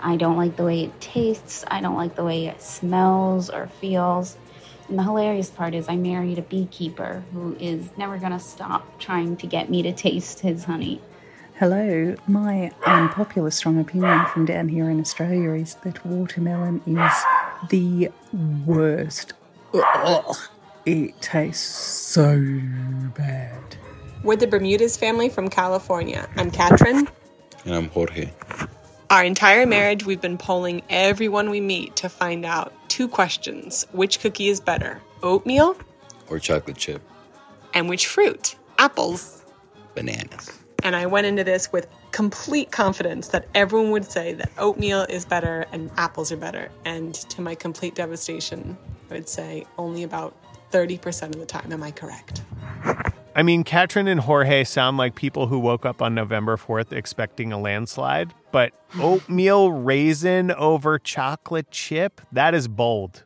I 0.00 0.16
don't 0.16 0.36
like 0.36 0.56
the 0.56 0.64
way 0.64 0.84
it 0.84 1.00
tastes, 1.00 1.64
I 1.68 1.80
don't 1.80 1.96
like 1.96 2.16
the 2.16 2.24
way 2.24 2.46
it 2.46 2.60
smells 2.60 3.48
or 3.48 3.66
feels. 3.66 4.36
And 4.88 4.98
the 4.98 5.02
hilarious 5.02 5.50
part 5.50 5.74
is, 5.74 5.88
I 5.88 5.96
married 5.96 6.38
a 6.38 6.42
beekeeper 6.42 7.24
who 7.32 7.56
is 7.58 7.88
never 7.96 8.18
going 8.18 8.32
to 8.32 8.38
stop 8.38 9.00
trying 9.00 9.36
to 9.38 9.46
get 9.46 9.70
me 9.70 9.82
to 9.82 9.92
taste 9.92 10.40
his 10.40 10.64
honey. 10.64 11.00
Hello, 11.58 12.14
my 12.28 12.70
unpopular 12.84 13.50
strong 13.50 13.80
opinion 13.80 14.26
from 14.26 14.44
down 14.44 14.68
here 14.68 14.90
in 14.90 15.00
Australia 15.00 15.52
is 15.52 15.74
that 15.76 16.04
watermelon 16.04 16.82
is 16.86 17.24
the 17.68 18.10
worst. 18.66 19.32
Ugh. 19.74 20.36
It 20.84 21.20
tastes 21.20 21.64
so 21.64 22.36
bad. 23.16 23.76
We're 24.22 24.36
the 24.36 24.46
Bermudez 24.46 24.96
family 24.96 25.28
from 25.28 25.48
California. 25.48 26.28
I'm 26.36 26.50
Katrin. 26.50 27.08
And 27.64 27.74
I'm 27.74 27.88
Jorge. 27.88 28.30
Our 29.10 29.24
entire 29.24 29.66
marriage, 29.66 30.04
we've 30.04 30.20
been 30.20 30.38
polling 30.38 30.82
everyone 30.90 31.50
we 31.50 31.60
meet 31.60 31.96
to 31.96 32.08
find 32.08 32.44
out 32.44 32.72
two 32.88 33.08
questions 33.08 33.86
which 33.92 34.20
cookie 34.20 34.48
is 34.48 34.60
better, 34.60 35.00
oatmeal 35.22 35.76
Or 36.28 36.38
chocolate 36.38 36.76
chip. 36.76 37.02
and 37.74 37.88
which 37.88 38.06
fruit? 38.06 38.56
Apples. 38.78 39.44
Bananas. 39.94 40.50
And 40.82 40.94
I 40.94 41.06
went 41.06 41.26
into 41.26 41.42
this 41.44 41.72
with 41.72 41.86
complete 42.16 42.70
confidence 42.70 43.28
that 43.28 43.46
everyone 43.54 43.90
would 43.90 44.10
say 44.10 44.32
that 44.32 44.50
oatmeal 44.56 45.02
is 45.02 45.26
better 45.26 45.66
and 45.70 45.90
apples 45.98 46.32
are 46.32 46.36
better. 46.38 46.70
And 46.86 47.14
to 47.14 47.42
my 47.42 47.54
complete 47.54 47.94
devastation, 47.94 48.78
I 49.10 49.14
would 49.16 49.28
say 49.28 49.66
only 49.76 50.02
about 50.02 50.34
30% 50.72 51.34
of 51.34 51.38
the 51.38 51.44
time 51.44 51.70
am 51.70 51.82
I 51.82 51.90
correct. 51.90 52.40
I 53.34 53.42
mean, 53.42 53.64
Katrin 53.64 54.08
and 54.08 54.20
Jorge 54.20 54.64
sound 54.64 54.96
like 54.96 55.14
people 55.14 55.48
who 55.48 55.58
woke 55.58 55.84
up 55.84 56.00
on 56.00 56.14
November 56.14 56.56
4th 56.56 56.90
expecting 56.90 57.52
a 57.52 57.60
landslide, 57.60 58.32
but 58.50 58.72
oatmeal 58.98 59.72
raisin 59.72 60.50
over 60.52 60.98
chocolate 60.98 61.70
chip, 61.70 62.22
that 62.32 62.54
is 62.54 62.66
bold. 62.66 63.24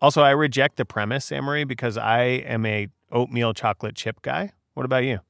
Also, 0.00 0.22
I 0.22 0.30
reject 0.30 0.78
the 0.78 0.86
premise, 0.86 1.30
Amory, 1.30 1.64
because 1.64 1.98
I 1.98 2.22
am 2.22 2.64
a 2.64 2.88
oatmeal 3.12 3.52
chocolate 3.52 3.96
chip 3.96 4.22
guy. 4.22 4.52
What 4.72 4.86
about 4.86 5.04
you? 5.04 5.20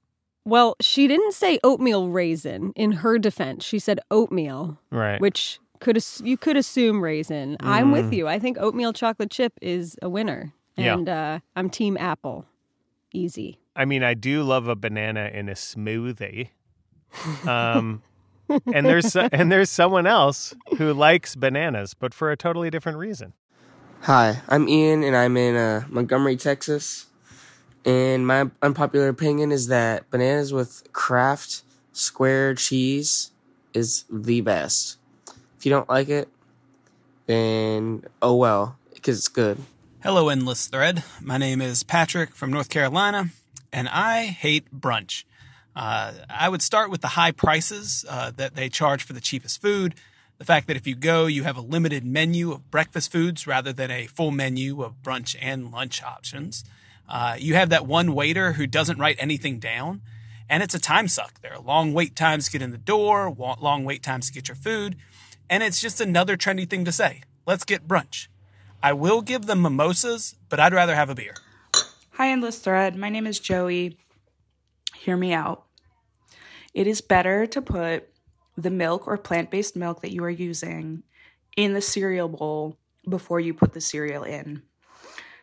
Well, 0.50 0.74
she 0.80 1.06
didn't 1.06 1.32
say 1.32 1.60
oatmeal 1.62 2.08
raisin 2.08 2.72
in 2.74 2.90
her 2.92 3.18
defense. 3.18 3.64
She 3.64 3.78
said 3.78 4.00
oatmeal, 4.10 4.78
Right. 4.90 5.20
which 5.20 5.60
could 5.78 5.96
as- 5.96 6.20
you 6.24 6.36
could 6.36 6.56
assume 6.56 7.02
raisin. 7.04 7.56
I'm 7.60 7.92
with 7.92 8.10
Mm. 8.10 8.16
you. 8.16 8.26
I 8.28 8.38
think 8.40 8.58
oatmeal 8.58 8.92
chocolate 8.92 9.30
chip 9.30 9.52
is 9.62 9.96
a 10.02 10.08
winner. 10.08 10.52
Yeah. 10.76 10.94
And 10.94 11.08
uh, 11.08 11.38
I'm 11.54 11.70
team 11.70 11.96
apple. 11.96 12.46
Easy. 13.12 13.58
I 13.76 13.84
mean, 13.84 14.02
I 14.02 14.14
do 14.14 14.42
love 14.42 14.66
a 14.66 14.74
banana 14.74 15.30
in 15.32 15.48
a 15.48 15.52
smoothie. 15.54 16.48
Um, 17.46 18.02
and 18.74 18.86
there's 18.86 19.14
and 19.16 19.52
there's 19.52 19.70
someone 19.70 20.06
else 20.06 20.52
who 20.78 20.92
likes 20.92 21.36
bananas, 21.36 21.94
but 21.94 22.12
for 22.12 22.30
a 22.32 22.36
totally 22.36 22.70
different 22.70 22.98
reason. 22.98 23.34
Hi, 24.02 24.40
I'm 24.48 24.68
Ian, 24.68 25.04
and 25.04 25.14
I'm 25.16 25.36
in 25.36 25.54
uh, 25.56 25.84
Montgomery, 25.88 26.36
Texas. 26.36 27.06
And 27.84 28.26
my 28.26 28.50
unpopular 28.60 29.08
opinion 29.08 29.52
is 29.52 29.68
that 29.68 30.10
bananas 30.10 30.52
with 30.52 30.92
Kraft 30.92 31.62
square 31.92 32.54
cheese 32.54 33.30
is 33.72 34.04
the 34.10 34.40
best. 34.42 34.98
If 35.58 35.64
you 35.64 35.70
don't 35.70 35.88
like 35.88 36.08
it, 36.08 36.28
then 37.26 38.04
oh 38.20 38.34
well, 38.36 38.76
because 38.94 39.18
it's 39.18 39.28
good. 39.28 39.58
Hello, 40.02 40.28
Endless 40.28 40.66
Thread. 40.66 41.04
My 41.20 41.38
name 41.38 41.60
is 41.60 41.82
Patrick 41.82 42.34
from 42.34 42.50
North 42.50 42.70
Carolina, 42.70 43.30
and 43.72 43.88
I 43.88 44.24
hate 44.24 44.64
brunch. 44.74 45.24
Uh, 45.76 46.12
I 46.28 46.48
would 46.48 46.62
start 46.62 46.90
with 46.90 47.00
the 47.00 47.08
high 47.08 47.32
prices 47.32 48.04
uh, 48.08 48.30
that 48.36 48.56
they 48.56 48.68
charge 48.68 49.02
for 49.02 49.12
the 49.12 49.20
cheapest 49.20 49.62
food. 49.62 49.94
The 50.38 50.44
fact 50.44 50.66
that 50.68 50.76
if 50.76 50.86
you 50.86 50.94
go, 50.94 51.26
you 51.26 51.44
have 51.44 51.56
a 51.56 51.60
limited 51.60 52.04
menu 52.04 52.50
of 52.50 52.70
breakfast 52.70 53.12
foods 53.12 53.46
rather 53.46 53.72
than 53.72 53.90
a 53.90 54.06
full 54.06 54.30
menu 54.30 54.82
of 54.82 55.02
brunch 55.02 55.36
and 55.40 55.70
lunch 55.70 56.02
options. 56.02 56.64
Uh, 57.10 57.36
you 57.38 57.54
have 57.54 57.70
that 57.70 57.86
one 57.86 58.14
waiter 58.14 58.52
who 58.52 58.66
doesn't 58.68 58.98
write 58.98 59.16
anything 59.18 59.58
down, 59.58 60.00
and 60.48 60.62
it's 60.62 60.74
a 60.74 60.78
time 60.78 61.08
suck. 61.08 61.40
There 61.40 61.52
are 61.52 61.60
long 61.60 61.92
wait 61.92 62.14
times 62.14 62.46
to 62.46 62.52
get 62.52 62.62
in 62.62 62.70
the 62.70 62.78
door, 62.78 63.34
long 63.36 63.84
wait 63.84 64.02
times 64.02 64.28
to 64.28 64.32
get 64.32 64.46
your 64.46 64.54
food, 64.54 64.96
and 65.48 65.62
it's 65.64 65.80
just 65.80 66.00
another 66.00 66.36
trendy 66.36 66.70
thing 66.70 66.84
to 66.84 66.92
say. 66.92 67.22
Let's 67.46 67.64
get 67.64 67.88
brunch. 67.88 68.28
I 68.80 68.92
will 68.92 69.22
give 69.22 69.46
them 69.46 69.60
mimosas, 69.60 70.36
but 70.48 70.60
I'd 70.60 70.72
rather 70.72 70.94
have 70.94 71.10
a 71.10 71.14
beer. 71.14 71.34
Hi, 72.12 72.30
Endless 72.30 72.60
Thread. 72.60 72.96
My 72.96 73.08
name 73.08 73.26
is 73.26 73.40
Joey. 73.40 73.98
Hear 74.94 75.16
me 75.16 75.32
out. 75.32 75.64
It 76.72 76.86
is 76.86 77.00
better 77.00 77.46
to 77.46 77.60
put 77.60 78.08
the 78.56 78.70
milk 78.70 79.08
or 79.08 79.18
plant 79.18 79.50
based 79.50 79.74
milk 79.74 80.02
that 80.02 80.12
you 80.12 80.22
are 80.22 80.30
using 80.30 81.02
in 81.56 81.72
the 81.72 81.80
cereal 81.80 82.28
bowl 82.28 82.76
before 83.08 83.40
you 83.40 83.52
put 83.52 83.72
the 83.72 83.80
cereal 83.80 84.22
in. 84.22 84.62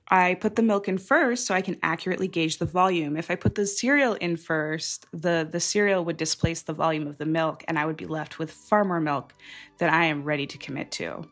I 0.09 0.35
put 0.35 0.55
the 0.55 0.61
milk 0.61 0.87
in 0.87 0.97
first 0.97 1.45
so 1.45 1.53
I 1.53 1.61
can 1.61 1.77
accurately 1.83 2.29
gauge 2.29 2.59
the 2.59 2.65
volume. 2.65 3.17
If 3.17 3.29
I 3.29 3.35
put 3.35 3.55
the 3.55 3.65
cereal 3.65 4.13
in 4.13 4.37
first, 4.37 5.05
the, 5.11 5.47
the 5.49 5.59
cereal 5.59 6.05
would 6.05 6.15
displace 6.15 6.61
the 6.61 6.71
volume 6.71 7.07
of 7.07 7.17
the 7.17 7.25
milk, 7.25 7.65
and 7.67 7.77
I 7.77 7.85
would 7.85 7.97
be 7.97 8.05
left 8.05 8.39
with 8.39 8.51
far 8.51 8.85
more 8.85 9.01
milk 9.01 9.33
than 9.79 9.89
I 9.89 10.05
am 10.05 10.23
ready 10.23 10.47
to 10.47 10.57
commit 10.57 10.91
to. 10.91 11.25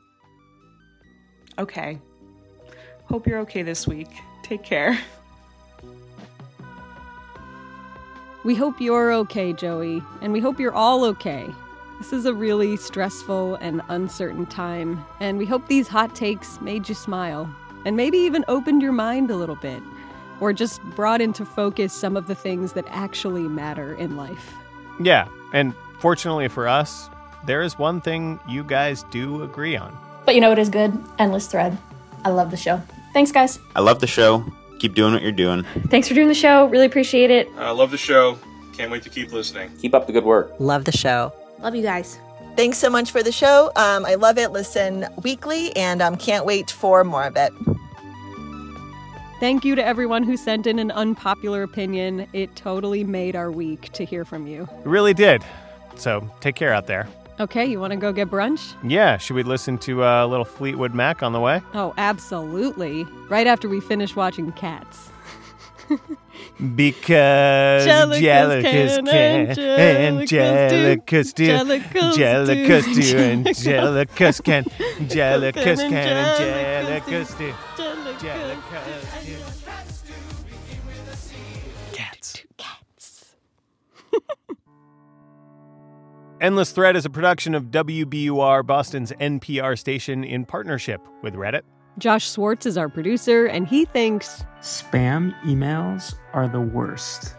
Okay. 1.57 2.01
Hope 3.05 3.25
you're 3.25 3.39
okay 3.39 3.61
this 3.61 3.87
week. 3.87 4.09
Take 4.43 4.63
care. 4.63 4.99
We 8.43 8.55
hope 8.55 8.81
you're 8.81 9.13
okay, 9.13 9.53
Joey, 9.53 10.03
and 10.21 10.33
we 10.33 10.41
hope 10.41 10.59
you're 10.59 10.73
all 10.73 11.05
okay. 11.05 11.47
This 11.99 12.11
is 12.11 12.25
a 12.25 12.33
really 12.33 12.75
stressful 12.75 13.55
and 13.55 13.81
uncertain 13.87 14.45
time, 14.45 15.03
and 15.21 15.37
we 15.37 15.45
hope 15.45 15.65
these 15.67 15.87
hot 15.87 16.13
takes 16.13 16.59
made 16.59 16.89
you 16.89 16.93
smile 16.93 17.49
and 17.85 17.95
maybe 17.95 18.17
even 18.17 18.43
opened 18.47 18.81
your 18.81 18.91
mind 18.91 19.31
a 19.31 19.35
little 19.35 19.55
bit 19.55 19.81
or 20.39 20.51
just 20.51 20.81
brought 20.95 21.21
into 21.21 21.45
focus 21.45 21.93
some 21.93 22.17
of 22.17 22.27
the 22.27 22.35
things 22.35 22.73
that 22.73 22.85
actually 22.89 23.43
matter 23.43 23.93
in 23.95 24.17
life. 24.17 24.53
Yeah, 24.99 25.27
and 25.53 25.73
fortunately 25.99 26.47
for 26.47 26.67
us, 26.67 27.09
there 27.45 27.61
is 27.61 27.77
one 27.77 28.01
thing 28.01 28.39
you 28.47 28.63
guys 28.63 29.03
do 29.11 29.43
agree 29.43 29.77
on. 29.77 29.97
But 30.25 30.35
you 30.35 30.41
know 30.41 30.49
what 30.49 30.59
is 30.59 30.69
good? 30.69 30.97
Endless 31.19 31.47
thread. 31.47 31.77
I 32.23 32.29
love 32.29 32.51
the 32.51 32.57
show. 32.57 32.81
Thanks, 33.13 33.31
guys. 33.31 33.59
I 33.75 33.81
love 33.81 33.99
the 33.99 34.07
show. 34.07 34.43
Keep 34.79 34.95
doing 34.95 35.13
what 35.13 35.21
you're 35.21 35.31
doing. 35.31 35.63
Thanks 35.87 36.07
for 36.07 36.15
doing 36.15 36.27
the 36.27 36.33
show. 36.33 36.65
Really 36.65 36.85
appreciate 36.85 37.31
it. 37.31 37.47
I 37.57 37.71
love 37.71 37.91
the 37.91 37.97
show. 37.97 38.37
Can't 38.73 38.91
wait 38.91 39.03
to 39.03 39.09
keep 39.09 39.31
listening. 39.31 39.71
Keep 39.77 39.93
up 39.93 40.07
the 40.07 40.11
good 40.11 40.25
work. 40.25 40.53
Love 40.59 40.83
the 40.83 40.91
show. 40.91 41.31
Love 41.59 41.75
you 41.75 41.83
guys. 41.83 42.19
Thanks 42.57 42.77
so 42.77 42.89
much 42.89 43.11
for 43.11 43.23
the 43.23 43.31
show. 43.31 43.71
Um, 43.75 44.05
I 44.05 44.15
love 44.15 44.37
it. 44.37 44.51
Listen 44.51 45.05
weekly, 45.23 45.75
and 45.75 46.01
um, 46.01 46.17
can't 46.17 46.45
wait 46.45 46.71
for 46.71 47.03
more 47.03 47.23
of 47.23 47.37
it. 47.37 47.53
Thank 49.39 49.65
you 49.65 49.75
to 49.75 49.85
everyone 49.85 50.23
who 50.23 50.37
sent 50.37 50.65
in 50.65 50.79
an 50.79 50.91
unpopular 50.91 51.61
opinion. 51.63 52.27
It 52.31 52.55
totally 52.55 53.03
made 53.03 53.35
our 53.35 53.51
week 53.51 53.91
to 53.93 54.05
hear 54.05 54.23
from 54.23 54.47
you. 54.47 54.63
It 54.63 54.85
really 54.85 55.13
did. 55.13 55.43
So 55.95 56.29
take 56.39 56.55
care 56.55 56.73
out 56.73 56.87
there. 56.87 57.07
Okay, 57.39 57.65
you 57.65 57.81
want 57.81 57.91
to 57.91 57.97
go 57.97 58.13
get 58.13 58.29
brunch? 58.29 58.75
Yeah, 58.81 59.17
should 59.17 59.35
we 59.35 59.43
listen 59.43 59.77
to 59.79 60.03
a 60.03 60.25
little 60.25 60.45
Fleetwood 60.45 60.93
Mac 60.93 61.21
on 61.21 61.33
the 61.33 61.41
way? 61.41 61.61
Oh, 61.73 61.93
absolutely. 61.97 63.03
Right 63.29 63.45
after 63.45 63.67
we 63.67 63.81
finish 63.81 64.15
watching 64.15 64.53
Cats. 64.53 65.09
Because 66.75 67.85
Jellicas 67.85 69.05
can, 69.05 69.55
can, 69.55 70.17
Angelicas 70.17 70.67
do, 70.67 70.67
Jellicas 70.67 71.33
do, 71.33 71.47
Jellicas 71.47 72.13
do. 72.13 72.21
Jellicas 72.21 73.11
do, 73.11 73.17
and 73.17 73.45
Jellicas 73.45 74.43
can, 74.43 74.63
Jellicas 75.07 75.77
Can 75.77 75.93
and 75.93 76.87
and 76.87 77.37
do. 77.37 77.53
Jellicas 78.25 79.11
Endless 86.41 86.71
Thread 86.73 86.97
is 86.97 87.05
a 87.05 87.09
production 87.09 87.55
of 87.55 87.71
WBUR, 87.71 88.65
Boston's 88.65 89.13
NPR 89.13 89.79
station, 89.79 90.25
in 90.25 90.43
partnership 90.43 90.99
with 91.21 91.33
Reddit. 91.33 91.61
Josh 91.97 92.27
Swartz 92.27 92.65
is 92.65 92.77
our 92.77 92.89
producer, 92.89 93.45
and 93.45 93.65
he 93.65 93.85
thinks 93.85 94.43
Spam 94.59 95.33
emails 95.43 96.15
are 96.33 96.49
the 96.49 96.59
worst. 96.59 97.35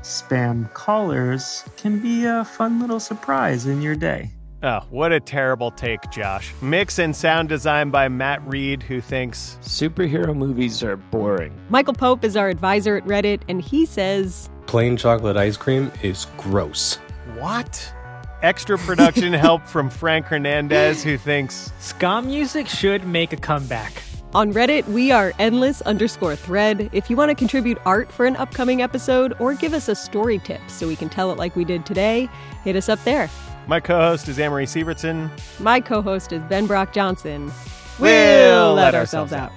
Spam 0.00 0.72
callers 0.74 1.62
can 1.76 2.00
be 2.00 2.24
a 2.24 2.44
fun 2.44 2.80
little 2.80 2.98
surprise 2.98 3.66
in 3.66 3.80
your 3.80 3.94
day. 3.94 4.32
Oh, 4.64 4.80
what 4.90 5.12
a 5.12 5.20
terrible 5.20 5.70
take, 5.70 6.10
Josh. 6.10 6.52
Mix 6.60 6.98
and 6.98 7.14
sound 7.14 7.48
design 7.48 7.90
by 7.90 8.08
Matt 8.08 8.44
Reed, 8.44 8.82
who 8.82 9.00
thinks 9.00 9.58
superhero 9.62 10.36
movies 10.36 10.82
are 10.82 10.96
boring. 10.96 11.56
Michael 11.68 11.94
Pope 11.94 12.24
is 12.24 12.36
our 12.36 12.48
advisor 12.48 12.96
at 12.96 13.04
Reddit, 13.04 13.42
and 13.46 13.62
he 13.62 13.86
says 13.86 14.50
Plain 14.66 14.96
chocolate 14.96 15.36
ice 15.36 15.56
cream 15.56 15.92
is 16.02 16.26
gross. 16.36 16.96
What? 17.38 17.94
Extra 18.42 18.78
production 18.78 19.34
help 19.34 19.66
from 19.66 19.90
Frank 19.90 20.24
Hernandez, 20.24 21.04
who 21.04 21.18
thinks 21.18 21.72
ska 21.78 22.22
music 22.22 22.66
should 22.66 23.06
make 23.06 23.34
a 23.34 23.36
comeback. 23.36 24.02
On 24.32 24.50
Reddit, 24.50 24.86
we 24.86 25.10
are 25.10 25.34
endless 25.38 25.82
underscore 25.82 26.36
thread. 26.36 26.88
If 26.94 27.10
you 27.10 27.16
want 27.16 27.28
to 27.28 27.34
contribute 27.34 27.76
art 27.84 28.10
for 28.10 28.24
an 28.24 28.36
upcoming 28.36 28.80
episode 28.80 29.34
or 29.40 29.52
give 29.52 29.74
us 29.74 29.88
a 29.88 29.94
story 29.94 30.38
tip 30.38 30.62
so 30.68 30.88
we 30.88 30.96
can 30.96 31.10
tell 31.10 31.30
it 31.30 31.36
like 31.36 31.54
we 31.54 31.66
did 31.66 31.84
today, 31.84 32.30
hit 32.64 32.76
us 32.76 32.88
up 32.88 33.02
there. 33.04 33.28
My 33.66 33.78
co 33.78 33.98
host 34.00 34.26
is 34.26 34.38
Amory 34.38 34.64
Sievertson. 34.64 35.28
My 35.60 35.78
co 35.78 36.00
host 36.00 36.32
is 36.32 36.40
Ben 36.44 36.66
Brock 36.66 36.94
Johnson. 36.94 37.52
We'll 37.98 38.72
let 38.72 38.94
ourselves 38.94 39.34
out. 39.34 39.52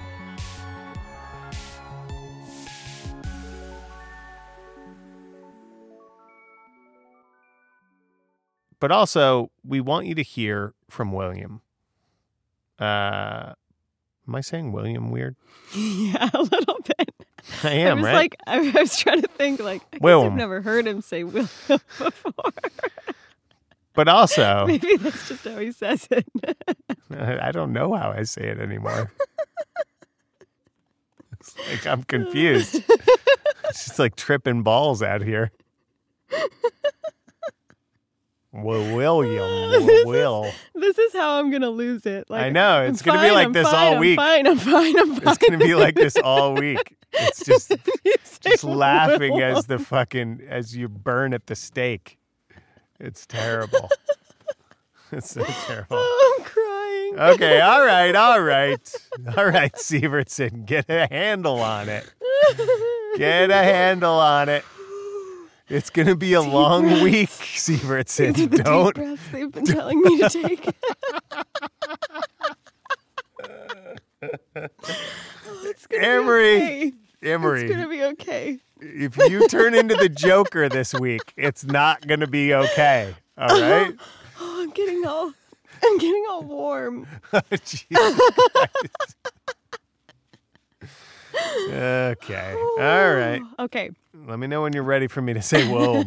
But 8.84 8.92
also, 8.92 9.50
we 9.66 9.80
want 9.80 10.08
you 10.08 10.16
to 10.16 10.22
hear 10.22 10.74
from 10.90 11.14
William. 11.14 11.62
Uh, 12.78 13.54
am 14.28 14.36
I 14.36 14.42
saying 14.42 14.74
William 14.74 15.10
weird? 15.10 15.38
Yeah, 15.74 16.30
a 16.34 16.42
little 16.42 16.80
bit. 16.86 17.16
I 17.64 17.72
am, 17.76 17.92
I 17.92 17.94
was 17.94 18.04
right? 18.04 18.14
like, 18.14 18.36
I 18.46 18.60
was 18.82 18.98
trying 18.98 19.22
to 19.22 19.30
think, 19.30 19.62
like, 19.62 19.84
I 19.94 20.00
guess 20.00 20.26
I've 20.26 20.34
never 20.34 20.60
heard 20.60 20.86
him 20.86 21.02
say 21.02 21.24
William 21.24 21.48
before. 21.70 22.52
But 23.94 24.10
also, 24.10 24.66
Maybe 24.68 24.98
that's 24.98 25.30
just 25.30 25.46
how 25.46 25.60
he 25.60 25.72
says 25.72 26.06
it. 26.12 26.28
I 27.10 27.54
don't 27.54 27.72
know 27.72 27.94
how 27.94 28.12
I 28.12 28.24
say 28.24 28.50
it 28.50 28.60
anymore. 28.60 29.14
It's 31.40 31.56
like 31.70 31.88
I'm 31.88 32.04
confused. 32.04 32.84
it's 33.70 33.86
just 33.86 33.98
like 33.98 34.18
tripping 34.18 34.62
balls 34.62 35.02
out 35.02 35.22
here. 35.22 35.54
Well, 38.54 38.96
William, 38.96 39.72
This 39.86 39.88
is- 40.02 40.06
Will. 40.06 40.52
This 40.76 40.98
is 41.00 41.12
how 41.14 41.40
I'm 41.40 41.50
gonna 41.52 41.70
lose 41.72 42.06
it. 42.06 42.30
Like, 42.30 42.44
I 42.44 42.50
know, 42.50 42.84
it's 42.84 43.02
gonna 43.02 43.22
be 43.22 43.32
like 43.32 43.48
I'm 43.48 43.54
this 43.54 43.68
fine, 43.68 43.76
all 43.88 43.94
I'm 43.96 44.00
week. 44.00 44.16
Fine, 44.16 44.48
I'm 44.48 44.58
fine, 44.60 45.00
I'm 45.00 45.16
fine. 45.16 45.28
It's 45.28 45.38
gonna 45.40 45.58
be 45.58 45.74
like 45.76 45.96
this 45.96 46.16
all 46.24 46.54
week. 46.54 46.96
It's 47.12 47.44
just 47.46 47.72
just 48.42 48.64
laughing 48.64 49.34
Will. 49.34 49.58
as 49.58 49.66
the 49.66 49.80
fucking 49.80 50.42
as 50.48 50.76
you 50.76 50.88
burn 50.88 51.34
at 51.34 51.48
the 51.48 51.56
stake. 51.56 52.18
It's 53.00 53.26
terrible. 53.26 53.90
it's 55.12 55.32
so 55.32 55.44
terrible. 55.44 55.88
Oh, 56.00 56.36
I'm 56.40 56.46
crying. 56.46 57.34
Okay, 57.36 57.60
all 57.62 57.84
right, 57.86 58.16
all 58.16 58.42
right. 58.42 58.96
All 59.38 59.46
right, 59.46 59.74
Sievertson, 59.74 60.66
get 60.66 60.90
a 60.90 61.08
handle 61.10 61.60
on 61.60 61.90
it. 61.90 62.12
Get 63.18 63.50
a 63.52 63.56
handle 63.64 64.14
on 64.16 64.50
it. 64.50 64.64
It's 65.70 65.90
going 65.90 66.08
to 66.08 66.16
be 66.16 66.34
a 66.34 66.42
long 66.42 66.84
breaths. 66.84 67.02
week, 67.02 67.30
Sievertson. 67.30 68.36
the 68.52 68.58
Don't. 68.64 68.94
breaths 68.96 69.22
they've 69.32 69.52
been 69.52 69.66
telling 69.66 70.02
me 70.02 70.18
to 70.20 70.30
take. 70.30 70.68
Oh, 75.46 75.62
it's 75.66 75.86
gonna 75.88 76.06
Amory. 76.06 76.60
Be 76.60 76.94
okay. 77.24 77.34
Amory. 77.34 77.62
It's 77.64 77.72
gonna 77.72 77.90
be 77.90 78.04
okay. 78.04 78.60
If 78.80 79.18
you 79.18 79.48
turn 79.50 79.74
into 79.74 79.96
the 79.96 80.08
Joker 80.10 80.70
this 80.70 80.94
week, 80.94 81.34
it's 81.38 81.66
not 81.66 82.06
going 82.08 82.20
to 82.22 82.28
be 82.28 82.54
okay. 82.54 83.14
All 83.38 83.48
right? 83.60 83.94
Oh, 84.40 84.62
I'm 84.64 84.72
getting 84.72 85.06
all, 85.06 85.32
I'm 85.84 85.98
getting 86.00 86.26
all 86.30 86.42
warm. 86.44 87.06
Christ. 87.22 87.86
Okay. 91.36 92.56
All 92.80 93.14
right. 93.16 93.42
Okay. 93.60 93.92
Let 94.28 94.40
me 94.40 94.48
know 94.48 94.62
when 94.62 94.74
you're 94.74 94.84
ready 94.84 95.08
for 95.08 95.22
me 95.22 95.34
to 95.34 95.42
say 95.42 95.68
whoa. 95.68 96.04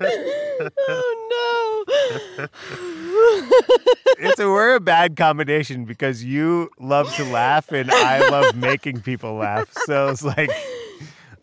oh 0.00 1.84
no. 1.86 1.94
it's 4.18 4.40
a 4.40 4.48
we're 4.48 4.74
a 4.76 4.80
bad 4.80 5.16
combination 5.16 5.84
because 5.84 6.24
you 6.24 6.70
love 6.78 7.14
to 7.16 7.24
laugh 7.24 7.70
and 7.72 7.90
I 7.90 8.28
love 8.28 8.56
making 8.56 9.02
people 9.02 9.34
laugh. 9.34 9.70
So 9.86 10.08
it's 10.08 10.22
like 10.22 10.50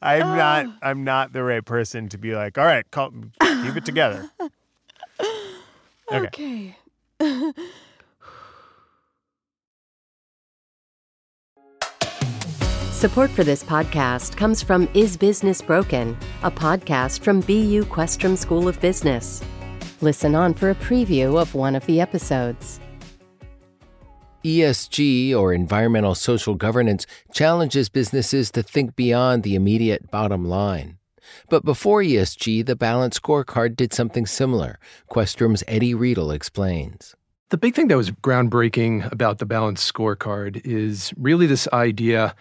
I'm 0.02 0.28
uh. 0.28 0.36
not 0.36 0.66
I'm 0.82 1.04
not 1.04 1.34
the 1.34 1.44
right 1.44 1.64
person 1.64 2.10
to 2.10 2.18
be 2.18 2.36
like, 2.36 2.58
all 2.58 2.66
right, 2.66 2.90
call, 2.92 3.12
keep 3.12 3.76
it 3.76 3.86
together. 3.86 4.30
Okay. 6.10 6.76
Okay. 7.22 7.54
Support 12.98 13.30
for 13.30 13.44
this 13.44 13.64
podcast 13.64 14.36
comes 14.38 14.64
from 14.64 14.90
Is 14.96 15.18
Business 15.18 15.62
Broken, 15.62 16.18
a 16.42 16.50
podcast 16.50 17.20
from 17.20 17.42
BU 17.42 17.84
Questrom 17.86 18.36
School 18.36 18.68
of 18.68 18.82
Business. 18.82 19.44
Listen 20.02 20.34
on 20.34 20.56
for 20.56 20.72
a 20.72 20.76
preview 20.76 21.40
of 21.40 21.54
one 21.54 21.76
of 21.76 21.86
the 21.86 22.02
episodes. 22.02 22.80
ESG, 24.44 25.36
or 25.36 25.54
environmental 25.54 26.16
social 26.16 26.56
governance, 26.56 27.06
challenges 27.32 27.88
businesses 27.88 28.50
to 28.50 28.64
think 28.64 28.96
beyond 28.96 29.44
the 29.44 29.54
immediate 29.54 30.10
bottom 30.10 30.44
line. 30.44 30.98
But 31.50 31.64
before 31.64 32.02
ESG, 32.02 32.66
the 32.66 32.76
Balance 32.76 33.20
Scorecard 33.20 33.76
did 33.76 33.94
something 33.94 34.26
similar. 34.26 34.80
Questrom's 35.08 35.64
Eddie 35.68 35.94
Riedl 35.94 36.34
explains. 36.34 37.16
The 37.50 37.58
big 37.58 37.76
thing 37.76 37.90
that 37.90 37.98
was 37.98 38.10
groundbreaking 38.10 39.12
about 39.12 39.38
the 39.38 39.46
Balance 39.46 39.92
scorecard 39.92 40.60
is 40.66 41.14
really 41.16 41.46
this 41.46 41.68
idea 41.72 42.34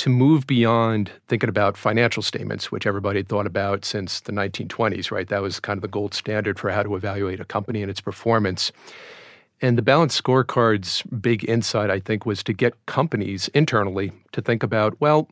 to 0.00 0.08
move 0.08 0.46
beyond 0.46 1.10
thinking 1.28 1.50
about 1.50 1.76
financial 1.76 2.22
statements, 2.22 2.72
which 2.72 2.86
everybody 2.86 3.18
had 3.18 3.28
thought 3.28 3.46
about 3.46 3.84
since 3.84 4.20
the 4.20 4.32
1920s, 4.32 5.10
right? 5.10 5.28
That 5.28 5.42
was 5.42 5.60
kind 5.60 5.76
of 5.76 5.82
the 5.82 5.88
gold 5.88 6.14
standard 6.14 6.58
for 6.58 6.70
how 6.70 6.82
to 6.82 6.96
evaluate 6.96 7.38
a 7.38 7.44
company 7.44 7.82
and 7.82 7.90
its 7.90 8.00
performance. 8.00 8.72
And 9.60 9.76
the 9.76 9.82
balanced 9.82 10.16
scorecard's 10.16 11.02
big 11.02 11.46
insight, 11.46 11.90
I 11.90 12.00
think, 12.00 12.24
was 12.24 12.42
to 12.44 12.54
get 12.54 12.86
companies 12.86 13.48
internally 13.48 14.10
to 14.32 14.40
think 14.40 14.62
about, 14.62 14.98
well, 15.02 15.28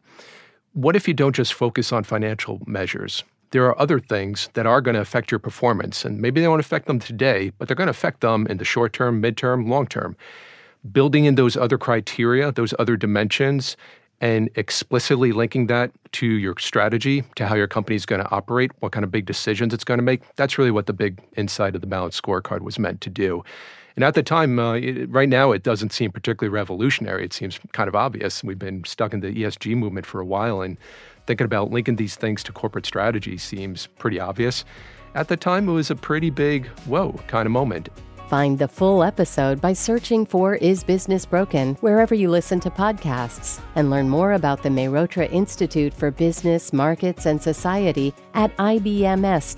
what 0.74 0.94
if 0.94 1.09
you 1.09 1.14
don't 1.14 1.35
just 1.35 1.54
focus 1.54 1.90
on 1.90 2.04
financial 2.04 2.61
measures? 2.66 3.24
There 3.52 3.64
are 3.64 3.81
other 3.81 3.98
things 3.98 4.50
that 4.52 4.66
are 4.66 4.83
going 4.83 4.96
to 4.96 5.00
affect 5.00 5.31
your 5.31 5.38
performance, 5.38 6.04
and 6.04 6.20
maybe 6.20 6.42
they 6.42 6.48
won't 6.48 6.61
affect 6.61 6.88
them 6.88 6.98
today, 6.98 7.52
but 7.57 7.68
they're 7.68 7.74
going 7.74 7.87
to 7.87 7.90
affect 7.98 8.20
them 8.20 8.46
in 8.48 8.59
the 8.59 8.66
short 8.66 8.92
term, 8.92 9.22
midterm, 9.22 9.66
long 9.66 9.87
term. 9.87 10.14
Building 10.92 11.24
in 11.24 11.37
those 11.37 11.57
other 11.57 11.78
criteria, 11.78 12.52
those 12.52 12.74
other 12.78 12.98
dimensions, 12.98 13.74
and 14.20 14.50
explicitly 14.57 15.33
linking 15.33 15.68
that 15.68 15.90
to 16.12 16.26
your 16.26 16.54
strategy, 16.59 17.22
to 17.37 17.46
how 17.46 17.54
your 17.54 17.68
company 17.68 17.94
is 17.96 18.04
going 18.04 18.22
to 18.22 18.31
operate, 18.31 18.72
what 18.81 18.92
kind 18.92 19.04
of 19.04 19.11
big 19.11 19.26
decisions 19.26 19.72
it's 19.72 19.85
going 19.85 19.98
to 19.98 20.04
make, 20.04 20.22
that's 20.37 20.59
really 20.59 20.70
what 20.70 20.87
the 20.87 20.92
big 20.92 21.22
insight 21.37 21.74
of 21.74 21.81
the 21.81 21.87
balanced 21.87 22.20
scorecard 22.22 22.61
was 22.61 22.78
meant 22.78 23.00
to 23.00 23.11
do. 23.11 23.44
And 23.94 24.04
at 24.04 24.14
the 24.14 24.22
time, 24.22 24.59
uh, 24.59 24.74
it, 24.74 25.11
right 25.11 25.28
now, 25.28 25.50
it 25.52 25.64
doesn't 25.64 25.92
seem 25.92 26.12
particularly 26.12 26.52
revolutionary. 26.52 27.24
It 27.24 27.33
seems 27.33 27.59
kind 27.72 27.88
of 27.88 27.96
obvious. 27.96 28.44
We've 28.44 28.59
been 28.59 28.85
stuck 28.85 29.12
in 29.12 29.20
the 29.20 29.28
ESG 29.28 29.76
movement 29.76 30.07
for 30.07 30.20
a 30.20 30.24
while, 30.24 30.62
and 30.62 30.76
thinking 31.26 31.44
about 31.44 31.70
linking 31.70 31.96
these 31.96 32.14
things 32.14 32.42
to 32.44 32.52
corporate 32.52 32.87
strategy 32.87 33.37
seems 33.38 33.88
pretty 33.98 34.20
obvious. 34.20 34.64
At 35.14 35.26
the 35.26 35.37
time, 35.37 35.68
it 35.68 35.72
was 35.72 35.90
a 35.90 35.96
pretty 35.96 36.31
big, 36.31 36.66
whoa 36.87 37.12
kind 37.26 37.46
of 37.46 37.50
moment. 37.50 37.88
Find 38.28 38.58
the 38.58 38.68
full 38.68 39.02
episode 39.02 39.58
by 39.58 39.72
searching 39.72 40.26
for 40.26 40.56
Is 40.56 40.84
Business 40.84 41.24
Broken 41.24 41.76
wherever 41.76 42.14
you 42.14 42.28
listen 42.28 42.60
to 42.60 42.68
podcasts 42.70 43.58
and 43.74 43.88
learn 43.88 44.06
more 44.06 44.34
about 44.34 44.62
the 44.62 44.68
Mehrotra 44.68 45.32
Institute 45.32 45.94
for 45.94 46.10
Business, 46.10 46.74
Markets, 46.74 47.24
and 47.24 47.40
Society 47.42 48.12
at 48.34 48.54
ibms.bu.edu. 48.58 49.48